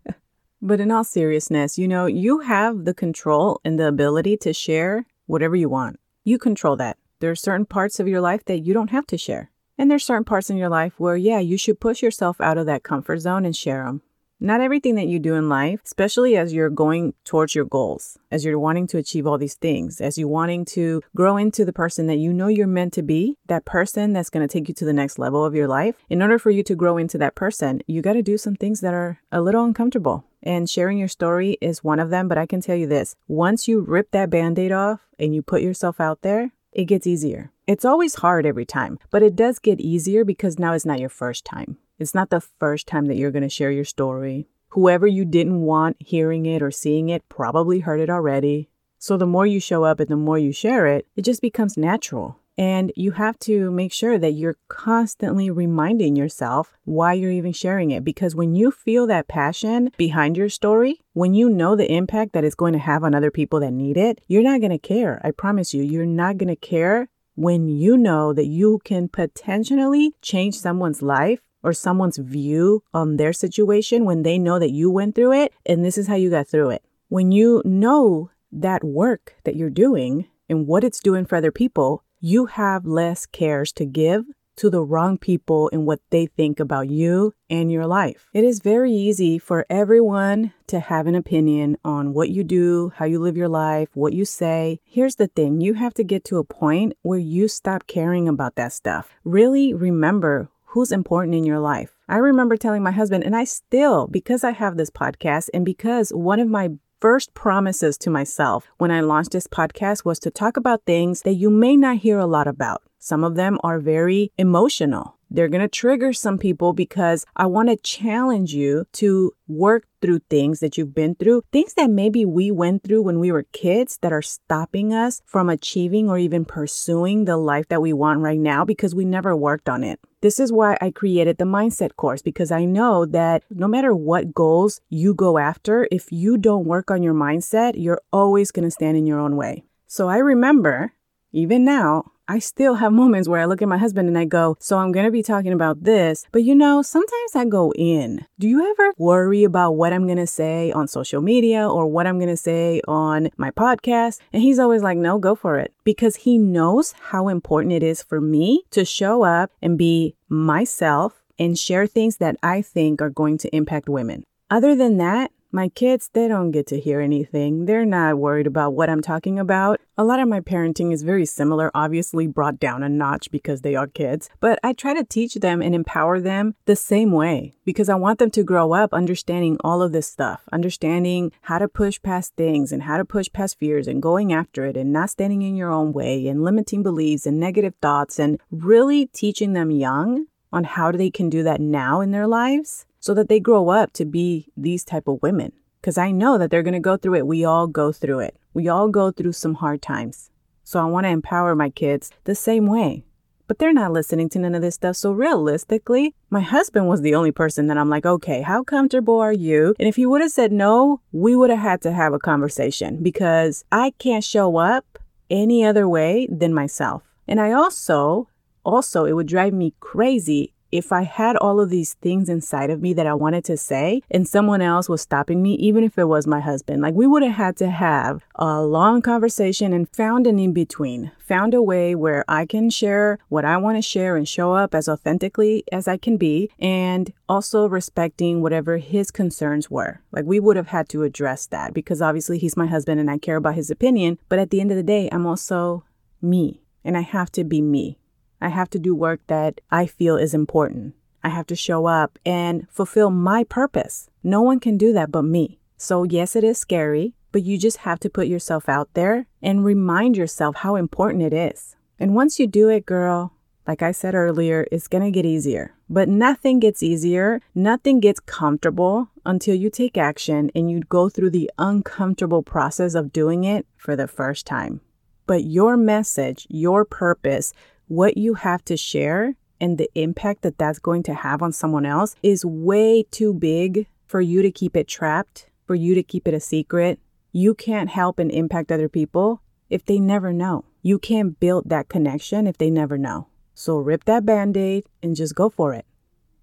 but 0.62 0.80
in 0.80 0.90
all 0.90 1.04
seriousness, 1.04 1.76
you 1.76 1.88
know, 1.88 2.06
you 2.06 2.40
have 2.40 2.84
the 2.84 2.94
control 2.94 3.60
and 3.64 3.78
the 3.78 3.88
ability 3.88 4.36
to 4.38 4.52
share 4.52 5.06
whatever 5.26 5.56
you 5.56 5.68
want. 5.68 5.98
You 6.24 6.38
control 6.38 6.76
that. 6.76 6.98
There 7.20 7.30
are 7.30 7.36
certain 7.36 7.66
parts 7.66 7.98
of 7.98 8.08
your 8.08 8.20
life 8.20 8.44
that 8.44 8.60
you 8.60 8.72
don't 8.72 8.90
have 8.90 9.06
to 9.08 9.18
share. 9.18 9.50
And 9.76 9.90
there's 9.90 10.04
certain 10.04 10.24
parts 10.24 10.50
in 10.50 10.56
your 10.56 10.68
life 10.68 10.94
where, 10.98 11.16
yeah, 11.16 11.40
you 11.40 11.58
should 11.58 11.80
push 11.80 12.02
yourself 12.02 12.40
out 12.40 12.58
of 12.58 12.66
that 12.66 12.82
comfort 12.82 13.18
zone 13.18 13.44
and 13.44 13.54
share 13.54 13.84
them. 13.84 14.02
Not 14.40 14.60
everything 14.60 14.94
that 14.94 15.08
you 15.08 15.18
do 15.18 15.34
in 15.34 15.48
life, 15.48 15.80
especially 15.84 16.36
as 16.36 16.52
you're 16.52 16.70
going 16.70 17.14
towards 17.24 17.56
your 17.56 17.64
goals, 17.64 18.18
as 18.30 18.44
you're 18.44 18.58
wanting 18.58 18.86
to 18.88 18.98
achieve 18.98 19.26
all 19.26 19.36
these 19.36 19.56
things, 19.56 20.00
as 20.00 20.16
you're 20.16 20.28
wanting 20.28 20.64
to 20.66 21.02
grow 21.16 21.36
into 21.36 21.64
the 21.64 21.72
person 21.72 22.06
that 22.06 22.18
you 22.18 22.32
know 22.32 22.46
you're 22.46 22.68
meant 22.68 22.92
to 22.92 23.02
be, 23.02 23.36
that 23.48 23.64
person 23.64 24.12
that's 24.12 24.30
going 24.30 24.46
to 24.46 24.52
take 24.52 24.68
you 24.68 24.74
to 24.74 24.84
the 24.84 24.92
next 24.92 25.18
level 25.18 25.44
of 25.44 25.56
your 25.56 25.66
life. 25.66 25.96
In 26.08 26.22
order 26.22 26.38
for 26.38 26.52
you 26.52 26.62
to 26.62 26.76
grow 26.76 26.98
into 26.98 27.18
that 27.18 27.34
person, 27.34 27.80
you 27.88 28.00
got 28.00 28.12
to 28.12 28.22
do 28.22 28.38
some 28.38 28.54
things 28.54 28.80
that 28.80 28.94
are 28.94 29.18
a 29.32 29.40
little 29.40 29.64
uncomfortable. 29.64 30.24
And 30.40 30.70
sharing 30.70 30.98
your 30.98 31.08
story 31.08 31.58
is 31.60 31.82
one 31.82 31.98
of 31.98 32.10
them. 32.10 32.28
But 32.28 32.38
I 32.38 32.46
can 32.46 32.60
tell 32.60 32.76
you 32.76 32.86
this 32.86 33.16
once 33.26 33.66
you 33.66 33.80
rip 33.80 34.12
that 34.12 34.30
band 34.30 34.56
aid 34.56 34.70
off 34.70 35.00
and 35.18 35.34
you 35.34 35.42
put 35.42 35.62
yourself 35.62 36.00
out 36.00 36.22
there, 36.22 36.52
it 36.72 36.84
gets 36.84 37.08
easier. 37.08 37.50
It's 37.66 37.84
always 37.84 38.14
hard 38.14 38.46
every 38.46 38.64
time, 38.64 39.00
but 39.10 39.24
it 39.24 39.34
does 39.34 39.58
get 39.58 39.80
easier 39.80 40.24
because 40.24 40.60
now 40.60 40.74
it's 40.74 40.86
not 40.86 41.00
your 41.00 41.08
first 41.08 41.44
time. 41.44 41.78
It's 41.98 42.14
not 42.14 42.30
the 42.30 42.40
first 42.40 42.86
time 42.86 43.06
that 43.06 43.16
you're 43.16 43.32
going 43.32 43.42
to 43.42 43.48
share 43.48 43.72
your 43.72 43.84
story. 43.84 44.48
Whoever 44.68 45.06
you 45.06 45.24
didn't 45.24 45.62
want 45.62 45.96
hearing 45.98 46.46
it 46.46 46.62
or 46.62 46.70
seeing 46.70 47.08
it 47.08 47.28
probably 47.28 47.80
heard 47.80 48.00
it 48.00 48.10
already. 48.10 48.70
So 48.98 49.16
the 49.16 49.26
more 49.26 49.46
you 49.46 49.60
show 49.60 49.84
up 49.84 49.98
and 49.98 50.08
the 50.08 50.16
more 50.16 50.38
you 50.38 50.52
share 50.52 50.86
it, 50.86 51.06
it 51.16 51.22
just 51.22 51.42
becomes 51.42 51.76
natural. 51.76 52.38
And 52.56 52.92
you 52.96 53.12
have 53.12 53.38
to 53.40 53.70
make 53.70 53.92
sure 53.92 54.18
that 54.18 54.32
you're 54.32 54.56
constantly 54.66 55.48
reminding 55.48 56.16
yourself 56.16 56.76
why 56.84 57.12
you're 57.12 57.30
even 57.30 57.52
sharing 57.52 57.92
it. 57.92 58.04
Because 58.04 58.34
when 58.34 58.56
you 58.56 58.72
feel 58.72 59.06
that 59.06 59.28
passion 59.28 59.90
behind 59.96 60.36
your 60.36 60.48
story, 60.48 61.00
when 61.12 61.34
you 61.34 61.48
know 61.48 61.76
the 61.76 61.90
impact 61.90 62.32
that 62.32 62.42
it's 62.42 62.56
going 62.56 62.72
to 62.72 62.80
have 62.80 63.04
on 63.04 63.14
other 63.14 63.30
people 63.30 63.60
that 63.60 63.72
need 63.72 63.96
it, 63.96 64.20
you're 64.26 64.42
not 64.42 64.60
going 64.60 64.72
to 64.72 64.78
care. 64.78 65.20
I 65.24 65.30
promise 65.30 65.72
you, 65.72 65.84
you're 65.84 66.04
not 66.04 66.36
going 66.36 66.48
to 66.48 66.56
care 66.56 67.08
when 67.36 67.68
you 67.68 67.96
know 67.96 68.32
that 68.32 68.46
you 68.46 68.80
can 68.84 69.08
potentially 69.08 70.12
change 70.20 70.58
someone's 70.58 71.02
life 71.02 71.38
or 71.62 71.72
someone's 71.72 72.18
view 72.18 72.82
on 72.92 73.16
their 73.16 73.32
situation 73.32 74.04
when 74.04 74.22
they 74.22 74.38
know 74.38 74.58
that 74.58 74.70
you 74.70 74.90
went 74.90 75.14
through 75.14 75.32
it 75.32 75.52
and 75.66 75.84
this 75.84 75.98
is 75.98 76.06
how 76.06 76.14
you 76.14 76.30
got 76.30 76.48
through 76.48 76.70
it. 76.70 76.82
When 77.08 77.32
you 77.32 77.62
know 77.64 78.30
that 78.52 78.84
work 78.84 79.34
that 79.44 79.56
you're 79.56 79.70
doing 79.70 80.26
and 80.48 80.66
what 80.66 80.84
it's 80.84 81.00
doing 81.00 81.24
for 81.24 81.36
other 81.36 81.52
people, 81.52 82.04
you 82.20 82.46
have 82.46 82.86
less 82.86 83.26
cares 83.26 83.72
to 83.72 83.84
give 83.84 84.24
to 84.58 84.68
the 84.68 84.82
wrong 84.82 85.16
people 85.16 85.70
and 85.72 85.86
what 85.86 86.00
they 86.10 86.26
think 86.26 86.58
about 86.58 86.88
you 86.88 87.32
and 87.48 87.70
your 87.70 87.86
life. 87.86 88.28
It 88.34 88.42
is 88.42 88.60
very 88.60 88.92
easy 88.92 89.38
for 89.38 89.64
everyone 89.70 90.52
to 90.66 90.80
have 90.80 91.06
an 91.06 91.14
opinion 91.14 91.78
on 91.84 92.12
what 92.12 92.30
you 92.30 92.42
do, 92.42 92.92
how 92.96 93.04
you 93.04 93.20
live 93.20 93.36
your 93.36 93.48
life, 93.48 93.88
what 93.94 94.12
you 94.12 94.24
say. 94.24 94.80
Here's 94.84 95.14
the 95.14 95.28
thing 95.28 95.60
you 95.60 95.74
have 95.74 95.94
to 95.94 96.04
get 96.04 96.24
to 96.24 96.38
a 96.38 96.44
point 96.44 96.94
where 97.02 97.20
you 97.20 97.46
stop 97.46 97.86
caring 97.86 98.28
about 98.28 98.56
that 98.56 98.72
stuff. 98.72 99.14
Really 99.24 99.72
remember 99.72 100.50
who's 100.68 100.92
important 100.92 101.34
in 101.34 101.44
your 101.44 101.58
life. 101.58 101.94
I 102.08 102.16
remember 102.16 102.56
telling 102.56 102.82
my 102.82 102.90
husband, 102.90 103.24
and 103.24 103.34
I 103.36 103.44
still, 103.44 104.06
because 104.06 104.44
I 104.44 104.52
have 104.52 104.76
this 104.76 104.90
podcast, 104.90 105.48
and 105.52 105.64
because 105.64 106.10
one 106.10 106.40
of 106.40 106.48
my 106.48 106.70
first 107.00 107.32
promises 107.34 107.96
to 107.98 108.10
myself 108.10 108.66
when 108.78 108.90
I 108.90 109.00
launched 109.00 109.32
this 109.32 109.46
podcast 109.46 110.04
was 110.04 110.18
to 110.20 110.30
talk 110.30 110.56
about 110.56 110.84
things 110.84 111.22
that 111.22 111.34
you 111.34 111.48
may 111.48 111.76
not 111.76 111.98
hear 111.98 112.18
a 112.18 112.26
lot 112.26 112.48
about. 112.48 112.82
Some 112.98 113.22
of 113.22 113.36
them 113.36 113.58
are 113.62 113.78
very 113.78 114.32
emotional. 114.36 115.16
They're 115.30 115.48
going 115.48 115.60
to 115.60 115.68
trigger 115.68 116.12
some 116.12 116.38
people 116.38 116.72
because 116.72 117.24
I 117.36 117.46
want 117.46 117.68
to 117.68 117.76
challenge 117.76 118.54
you 118.54 118.86
to 118.94 119.32
work 119.46 119.84
through 120.00 120.20
things 120.30 120.60
that 120.60 120.76
you've 120.76 120.94
been 120.94 121.14
through, 121.14 121.42
things 121.52 121.74
that 121.74 121.90
maybe 121.90 122.24
we 122.24 122.50
went 122.50 122.82
through 122.82 123.02
when 123.02 123.20
we 123.20 123.30
were 123.30 123.44
kids 123.52 123.98
that 124.02 124.12
are 124.12 124.22
stopping 124.22 124.92
us 124.92 125.20
from 125.26 125.48
achieving 125.48 126.08
or 126.08 126.18
even 126.18 126.44
pursuing 126.44 127.26
the 127.26 127.36
life 127.36 127.68
that 127.68 127.82
we 127.82 127.92
want 127.92 128.20
right 128.20 128.40
now 128.40 128.64
because 128.64 128.94
we 128.94 129.04
never 129.04 129.36
worked 129.36 129.68
on 129.68 129.84
it. 129.84 130.00
This 130.20 130.40
is 130.40 130.52
why 130.52 130.76
I 130.80 130.90
created 130.90 131.38
the 131.38 131.44
mindset 131.44 131.94
course 131.94 132.22
because 132.22 132.50
I 132.50 132.64
know 132.64 133.06
that 133.06 133.44
no 133.50 133.68
matter 133.68 133.94
what 133.94 134.34
goals 134.34 134.80
you 134.88 135.14
go 135.14 135.38
after, 135.38 135.86
if 135.92 136.10
you 136.10 136.36
don't 136.36 136.66
work 136.66 136.90
on 136.90 137.04
your 137.04 137.14
mindset, 137.14 137.74
you're 137.76 138.02
always 138.12 138.50
going 138.50 138.64
to 138.64 138.70
stand 138.70 138.96
in 138.96 139.06
your 139.06 139.20
own 139.20 139.36
way. 139.36 139.62
So 139.86 140.08
I 140.08 140.18
remember, 140.18 140.92
even 141.32 141.64
now, 141.64 142.10
I 142.30 142.40
still 142.40 142.74
have 142.74 142.92
moments 142.92 143.26
where 143.26 143.40
I 143.40 143.46
look 143.46 143.62
at 143.62 143.68
my 143.68 143.78
husband 143.78 144.06
and 144.06 144.18
I 144.18 144.26
go, 144.26 144.58
So 144.60 144.76
I'm 144.76 144.92
going 144.92 145.06
to 145.06 145.10
be 145.10 145.22
talking 145.22 145.54
about 145.54 145.84
this. 145.84 146.26
But 146.30 146.44
you 146.44 146.54
know, 146.54 146.82
sometimes 146.82 147.34
I 147.34 147.46
go 147.46 147.72
in. 147.72 148.26
Do 148.38 148.46
you 148.46 148.70
ever 148.70 148.92
worry 148.98 149.44
about 149.44 149.72
what 149.72 149.94
I'm 149.94 150.04
going 150.04 150.18
to 150.18 150.26
say 150.26 150.70
on 150.70 150.88
social 150.88 151.22
media 151.22 151.66
or 151.66 151.86
what 151.86 152.06
I'm 152.06 152.18
going 152.18 152.28
to 152.28 152.36
say 152.36 152.82
on 152.86 153.30
my 153.38 153.50
podcast? 153.50 154.20
And 154.30 154.42
he's 154.42 154.58
always 154.58 154.82
like, 154.82 154.98
No, 154.98 155.18
go 155.18 155.34
for 155.34 155.58
it. 155.58 155.72
Because 155.84 156.16
he 156.16 156.36
knows 156.36 156.92
how 156.92 157.28
important 157.28 157.72
it 157.72 157.82
is 157.82 158.02
for 158.02 158.20
me 158.20 158.64
to 158.72 158.84
show 158.84 159.22
up 159.22 159.50
and 159.62 159.78
be 159.78 160.14
myself 160.28 161.22
and 161.38 161.58
share 161.58 161.86
things 161.86 162.18
that 162.18 162.36
I 162.42 162.60
think 162.60 163.00
are 163.00 163.10
going 163.10 163.38
to 163.38 163.56
impact 163.56 163.88
women. 163.88 164.24
Other 164.50 164.74
than 164.74 164.98
that, 164.98 165.30
my 165.50 165.68
kids, 165.70 166.10
they 166.12 166.28
don't 166.28 166.50
get 166.50 166.66
to 166.68 166.78
hear 166.78 167.00
anything. 167.00 167.64
They're 167.64 167.86
not 167.86 168.18
worried 168.18 168.46
about 168.46 168.74
what 168.74 168.90
I'm 168.90 169.00
talking 169.00 169.38
about. 169.38 169.80
A 169.96 170.04
lot 170.04 170.20
of 170.20 170.28
my 170.28 170.40
parenting 170.40 170.92
is 170.92 171.02
very 171.02 171.24
similar, 171.24 171.70
obviously 171.74 172.26
brought 172.26 172.60
down 172.60 172.82
a 172.82 172.88
notch 172.88 173.30
because 173.30 173.62
they 173.62 173.74
are 173.74 173.86
kids, 173.86 174.28
but 174.40 174.58
I 174.62 174.72
try 174.72 174.94
to 174.94 175.04
teach 175.04 175.34
them 175.34 175.62
and 175.62 175.74
empower 175.74 176.20
them 176.20 176.54
the 176.66 176.76
same 176.76 177.12
way 177.12 177.54
because 177.64 177.88
I 177.88 177.94
want 177.94 178.18
them 178.18 178.30
to 178.32 178.44
grow 178.44 178.72
up 178.72 178.92
understanding 178.92 179.56
all 179.64 179.82
of 179.82 179.92
this 179.92 180.06
stuff, 180.06 180.42
understanding 180.52 181.32
how 181.42 181.58
to 181.58 181.68
push 181.68 182.00
past 182.00 182.34
things 182.36 182.70
and 182.70 182.82
how 182.82 182.98
to 182.98 183.04
push 183.04 183.28
past 183.32 183.58
fears 183.58 183.88
and 183.88 184.02
going 184.02 184.32
after 184.32 184.66
it 184.66 184.76
and 184.76 184.92
not 184.92 185.10
standing 185.10 185.42
in 185.42 185.56
your 185.56 185.72
own 185.72 185.92
way 185.92 186.28
and 186.28 186.44
limiting 186.44 186.82
beliefs 186.82 187.26
and 187.26 187.40
negative 187.40 187.74
thoughts 187.80 188.18
and 188.18 188.40
really 188.50 189.06
teaching 189.06 189.54
them 189.54 189.70
young 189.70 190.26
on 190.52 190.64
how 190.64 190.92
they 190.92 191.10
can 191.10 191.28
do 191.28 191.42
that 191.42 191.60
now 191.60 192.00
in 192.00 192.10
their 192.10 192.26
lives 192.26 192.86
so 193.00 193.14
that 193.14 193.28
they 193.28 193.40
grow 193.40 193.68
up 193.68 193.92
to 193.92 194.04
be 194.04 194.48
these 194.56 194.84
type 194.84 195.06
of 195.06 195.22
women 195.22 195.52
because 195.80 195.98
I 195.98 196.10
know 196.10 196.38
that 196.38 196.50
they're 196.50 196.62
going 196.62 196.74
to 196.74 196.80
go 196.80 196.96
through 196.96 197.14
it. 197.14 197.26
We 197.26 197.44
all 197.44 197.66
go 197.66 197.92
through 197.92 198.20
it. 198.20 198.36
We 198.54 198.68
all 198.68 198.88
go 198.88 199.10
through 199.10 199.32
some 199.32 199.54
hard 199.54 199.82
times. 199.82 200.30
So 200.64 200.80
I 200.80 200.84
want 200.84 201.04
to 201.04 201.10
empower 201.10 201.54
my 201.54 201.70
kids 201.70 202.10
the 202.24 202.34
same 202.34 202.66
way 202.66 203.04
but 203.48 203.58
they're 203.58 203.72
not 203.72 203.92
listening 203.92 204.28
to 204.28 204.38
none 204.38 204.54
of 204.54 204.62
this 204.62 204.76
stuff. 204.76 204.94
So 204.94 205.10
realistically, 205.10 206.14
my 206.30 206.42
husband 206.42 206.86
was 206.86 207.00
the 207.00 207.14
only 207.14 207.32
person 207.32 207.66
that 207.66 207.78
I'm 207.78 207.88
like, 207.88 208.06
okay, 208.06 208.42
how 208.42 208.62
comfortable 208.62 209.18
are 209.18 209.32
you? 209.32 209.74
And 209.80 209.88
if 209.88 209.96
he 209.96 210.06
would 210.06 210.20
have 210.20 210.30
said 210.30 210.52
no, 210.52 211.00
we 211.10 211.34
would 211.34 211.50
have 211.50 211.58
had 211.58 211.80
to 211.82 211.92
have 211.92 212.12
a 212.12 212.18
conversation 212.18 213.02
because 213.02 213.64
I 213.72 213.94
can't 213.98 214.22
show 214.22 214.58
up 214.58 214.98
any 215.30 215.64
other 215.64 215.88
way 215.88 216.28
than 216.30 216.54
myself. 216.54 217.02
And 217.26 217.40
I 217.40 217.52
also, 217.52 218.28
also, 218.68 219.04
it 219.06 219.12
would 219.12 219.26
drive 219.26 219.52
me 219.52 219.74
crazy 219.80 220.52
if 220.70 220.92
I 220.92 221.02
had 221.02 221.36
all 221.36 221.60
of 221.60 221.70
these 221.70 221.94
things 221.94 222.28
inside 222.28 222.70
of 222.70 222.82
me 222.82 222.92
that 222.94 223.06
I 223.06 223.14
wanted 223.14 223.44
to 223.44 223.56
say 223.56 224.02
and 224.10 224.28
someone 224.28 224.60
else 224.60 224.88
was 224.88 225.00
stopping 225.00 225.42
me, 225.42 225.54
even 225.54 225.84
if 225.84 225.98
it 225.98 226.04
was 226.04 226.26
my 226.26 226.40
husband, 226.40 226.82
like 226.82 226.94
we 226.94 227.06
would 227.06 227.22
have 227.22 227.36
had 227.36 227.56
to 227.58 227.70
have 227.70 228.22
a 228.34 228.60
long 228.60 229.00
conversation 229.02 229.72
and 229.72 229.88
found 229.88 230.26
an 230.26 230.38
in 230.38 230.52
between, 230.52 231.10
found 231.18 231.54
a 231.54 231.62
way 231.62 231.94
where 231.94 232.24
I 232.28 232.44
can 232.44 232.70
share 232.70 233.18
what 233.28 233.44
I 233.44 233.56
want 233.56 233.78
to 233.78 233.82
share 233.82 234.16
and 234.16 234.28
show 234.28 234.52
up 234.52 234.74
as 234.74 234.88
authentically 234.88 235.64
as 235.72 235.88
I 235.88 235.96
can 235.96 236.16
be, 236.16 236.50
and 236.58 237.12
also 237.28 237.66
respecting 237.66 238.42
whatever 238.42 238.76
his 238.76 239.10
concerns 239.10 239.70
were. 239.70 240.00
Like 240.12 240.26
we 240.26 240.40
would 240.40 240.56
have 240.56 240.68
had 240.68 240.88
to 240.90 241.02
address 241.02 241.46
that 241.46 241.72
because 241.72 242.02
obviously 242.02 242.38
he's 242.38 242.56
my 242.56 242.66
husband 242.66 243.00
and 243.00 243.10
I 243.10 243.18
care 243.18 243.36
about 243.36 243.54
his 243.54 243.70
opinion, 243.70 244.18
but 244.28 244.38
at 244.38 244.50
the 244.50 244.60
end 244.60 244.70
of 244.70 244.76
the 244.76 244.82
day, 244.82 245.08
I'm 245.10 245.26
also 245.26 245.84
me 246.20 246.60
and 246.84 246.96
I 246.96 247.02
have 247.02 247.30
to 247.32 247.44
be 247.44 247.60
me. 247.62 247.98
I 248.40 248.48
have 248.48 248.70
to 248.70 248.78
do 248.78 248.94
work 248.94 249.20
that 249.26 249.60
I 249.70 249.86
feel 249.86 250.16
is 250.16 250.34
important. 250.34 250.94
I 251.22 251.30
have 251.30 251.46
to 251.48 251.56
show 251.56 251.86
up 251.86 252.18
and 252.24 252.68
fulfill 252.70 253.10
my 253.10 253.44
purpose. 253.44 254.08
No 254.22 254.42
one 254.42 254.60
can 254.60 254.78
do 254.78 254.92
that 254.92 255.10
but 255.10 255.22
me. 255.22 255.58
So, 255.76 256.02
yes, 256.02 256.36
it 256.36 256.44
is 256.44 256.58
scary, 256.58 257.14
but 257.32 257.42
you 257.42 257.58
just 257.58 257.78
have 257.78 258.00
to 258.00 258.10
put 258.10 258.26
yourself 258.26 258.68
out 258.68 258.88
there 258.94 259.26
and 259.42 259.64
remind 259.64 260.16
yourself 260.16 260.56
how 260.56 260.76
important 260.76 261.22
it 261.22 261.32
is. 261.32 261.76
And 261.98 262.14
once 262.14 262.38
you 262.38 262.46
do 262.46 262.68
it, 262.68 262.86
girl, 262.86 263.32
like 263.66 263.82
I 263.82 263.92
said 263.92 264.14
earlier, 264.14 264.66
it's 264.72 264.88
going 264.88 265.04
to 265.04 265.10
get 265.10 265.26
easier. 265.26 265.74
But 265.90 266.08
nothing 266.08 266.58
gets 266.58 266.82
easier, 266.82 267.42
nothing 267.54 268.00
gets 268.00 268.20
comfortable 268.20 269.10
until 269.26 269.54
you 269.54 269.68
take 269.68 269.98
action 269.98 270.50
and 270.54 270.70
you 270.70 270.80
go 270.80 271.08
through 271.08 271.30
the 271.30 271.50
uncomfortable 271.58 272.42
process 272.42 272.94
of 272.94 273.12
doing 273.12 273.44
it 273.44 273.66
for 273.76 273.94
the 273.94 274.08
first 274.08 274.46
time. 274.46 274.80
But 275.26 275.44
your 275.44 275.76
message, 275.76 276.46
your 276.48 276.86
purpose, 276.86 277.52
what 277.88 278.16
you 278.16 278.34
have 278.34 278.64
to 278.66 278.76
share 278.76 279.34
and 279.60 279.76
the 279.76 279.90
impact 279.94 280.42
that 280.42 280.58
that's 280.58 280.78
going 280.78 281.02
to 281.04 281.14
have 281.14 281.42
on 281.42 281.52
someone 281.52 281.84
else 281.84 282.14
is 282.22 282.44
way 282.44 283.02
too 283.10 283.34
big 283.34 283.86
for 284.06 284.20
you 284.20 284.42
to 284.42 284.50
keep 284.50 284.76
it 284.76 284.86
trapped, 284.88 285.50
for 285.66 285.74
you 285.74 285.94
to 285.94 286.02
keep 286.02 286.28
it 286.28 286.34
a 286.34 286.40
secret. 286.40 287.00
You 287.32 287.54
can't 287.54 287.90
help 287.90 288.18
and 288.18 288.30
impact 288.30 288.70
other 288.70 288.88
people 288.88 289.42
if 289.68 289.84
they 289.84 289.98
never 289.98 290.32
know. 290.32 290.64
You 290.82 290.98
can't 290.98 291.38
build 291.40 291.68
that 291.68 291.88
connection 291.88 292.46
if 292.46 292.56
they 292.58 292.70
never 292.70 292.96
know. 292.96 293.28
So 293.54 293.78
rip 293.78 294.04
that 294.04 294.24
band 294.24 294.56
aid 294.56 294.84
and 295.02 295.16
just 295.16 295.34
go 295.34 295.50
for 295.50 295.74
it. 295.74 295.84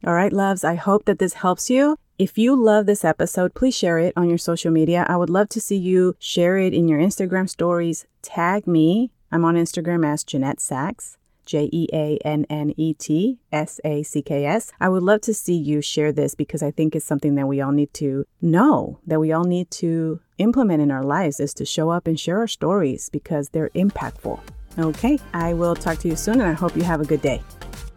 All 0.06 0.14
right, 0.14 0.34
loves, 0.34 0.64
I 0.64 0.76
hope 0.76 1.06
that 1.06 1.18
this 1.18 1.34
helps 1.34 1.70
you. 1.70 1.98
If 2.20 2.38
you 2.38 2.56
love 2.56 2.86
this 2.86 3.04
episode, 3.04 3.56
please 3.56 3.76
share 3.76 3.98
it 3.98 4.14
on 4.16 4.30
your 4.30 4.38
social 4.38 4.72
media. 4.72 5.06
I 5.08 5.18
would 5.18 5.30
love 5.30 5.50
to 5.50 5.62
see 5.62 5.78
you 5.78 6.16
share 6.20 6.58
it 6.58 6.74
in 6.74 6.88
your 6.88 7.00
Instagram 7.00 7.50
stories. 7.50 8.06
Tag 8.22 8.68
me. 8.68 9.12
I'm 9.32 9.44
on 9.44 9.56
Instagram 9.56 10.06
as 10.06 10.24
Jeanette 10.24 10.62
Sacks. 10.62 11.18
J 11.46 11.70
E 11.72 11.88
A 11.94 12.18
N 12.26 12.46
N 12.50 12.74
E 12.78 12.94
T 12.94 13.40
S 13.52 13.80
A 13.84 14.04
C 14.04 14.22
K 14.22 14.46
S. 14.46 14.72
I 14.80 14.90
would 14.90 15.04
love 15.04 15.22
to 15.22 15.34
see 15.34 15.56
you 15.56 15.82
share 15.82 16.12
this 16.12 16.36
because 16.36 16.64
I 16.64 16.72
think 16.72 16.96
it's 16.96 17.06
something 17.06 17.36
that 17.36 17.48
we 17.48 17.62
all 17.62 17.72
need 17.72 17.94
to 17.96 18.26
know, 18.42 19.00
that 19.08 19.20
we 19.20 19.32
all 19.32 19.46
need 19.46 19.72
to 19.72 20.20
implement 20.38 20.82
in 20.82 20.92
our 20.92 21.04
lives 21.04 21.40
is 21.40 21.54
to 21.56 21.66
show 21.66 21.90
up 21.90 22.08
and 22.08 22.20
share 22.20 22.40
our 22.40 22.48
stories 22.48 23.10
because 23.10 23.50
they're 23.50 23.70
impactful. 23.70 24.40
Okay, 24.78 25.20
I 25.34 25.54
will 25.54 25.76
talk 25.76 26.00
to 26.00 26.08
you 26.10 26.16
soon 26.16 26.42
and 26.42 26.50
I 26.50 26.54
hope 26.54 26.76
you 26.76 26.84
have 26.84 27.02
a 27.02 27.06
good 27.06 27.22
day. 27.22 27.42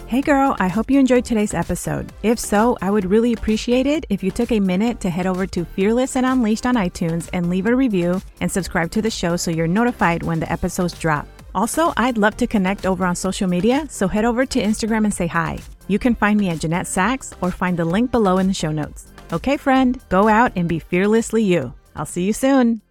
Hey 0.09 0.23
girl, 0.23 0.57
I 0.59 0.69
hope 0.69 0.91
you 0.91 0.99
enjoyed 0.99 1.27
today's 1.27 1.53
episode. 1.53 2.11
If 2.23 2.39
so, 2.39 2.79
I 2.81 2.91
would 2.91 3.05
really 3.05 3.35
appreciate 3.35 3.87
it 3.87 4.07
if 4.09 4.23
you 4.23 4.31
took 4.31 4.51
a 4.53 4.59
minute 4.59 5.01
to 5.01 5.11
head 5.11 5.27
over 5.27 5.47
to 5.49 5.67
Fearless 5.67 6.17
and 6.17 6.25
Unleashed 6.25 6.65
on 6.65 6.77
iTunes 6.77 7.29
and 7.35 7.51
leave 7.51 7.67
a 7.67 7.77
review 7.77 8.23
and 8.41 8.51
subscribe 8.51 8.91
to 8.93 9.03
the 9.03 9.11
show 9.11 9.37
so 9.37 9.51
you're 9.51 9.67
notified 9.67 10.23
when 10.23 10.41
the 10.41 10.51
episodes 10.51 10.99
drop. 10.99 11.29
Also, 11.55 11.93
I'd 11.97 12.19
love 12.19 12.37
to 12.39 12.47
connect 12.47 12.87
over 12.87 13.05
on 13.05 13.17
social 13.17 13.49
media, 13.49 13.87
so 13.89 14.09
head 14.09 14.25
over 14.25 14.45
to 14.47 14.63
Instagram 14.63 15.05
and 15.05 15.15
say 15.15 15.27
hi. 15.27 15.59
You 15.89 15.99
can 15.99 16.15
find 16.15 16.39
me 16.39 16.51
at 16.51 16.61
Jeanette 16.61 16.87
Sacks 16.87 17.33
or 17.41 17.51
find 17.51 17.77
the 17.77 17.85
link 17.85 18.11
below 18.11 18.39
in 18.39 18.47
the 18.47 18.55
show 18.55 18.73
notes. 18.73 19.13
Okay, 19.33 19.57
friend, 19.57 19.99
go 20.09 20.29
out 20.29 20.53
and 20.57 20.69
be 20.69 20.79
fearlessly 20.79 21.43
you. 21.43 21.73
I'll 21.97 22.07
see 22.07 22.25
you 22.25 22.33
soon. 22.33 22.83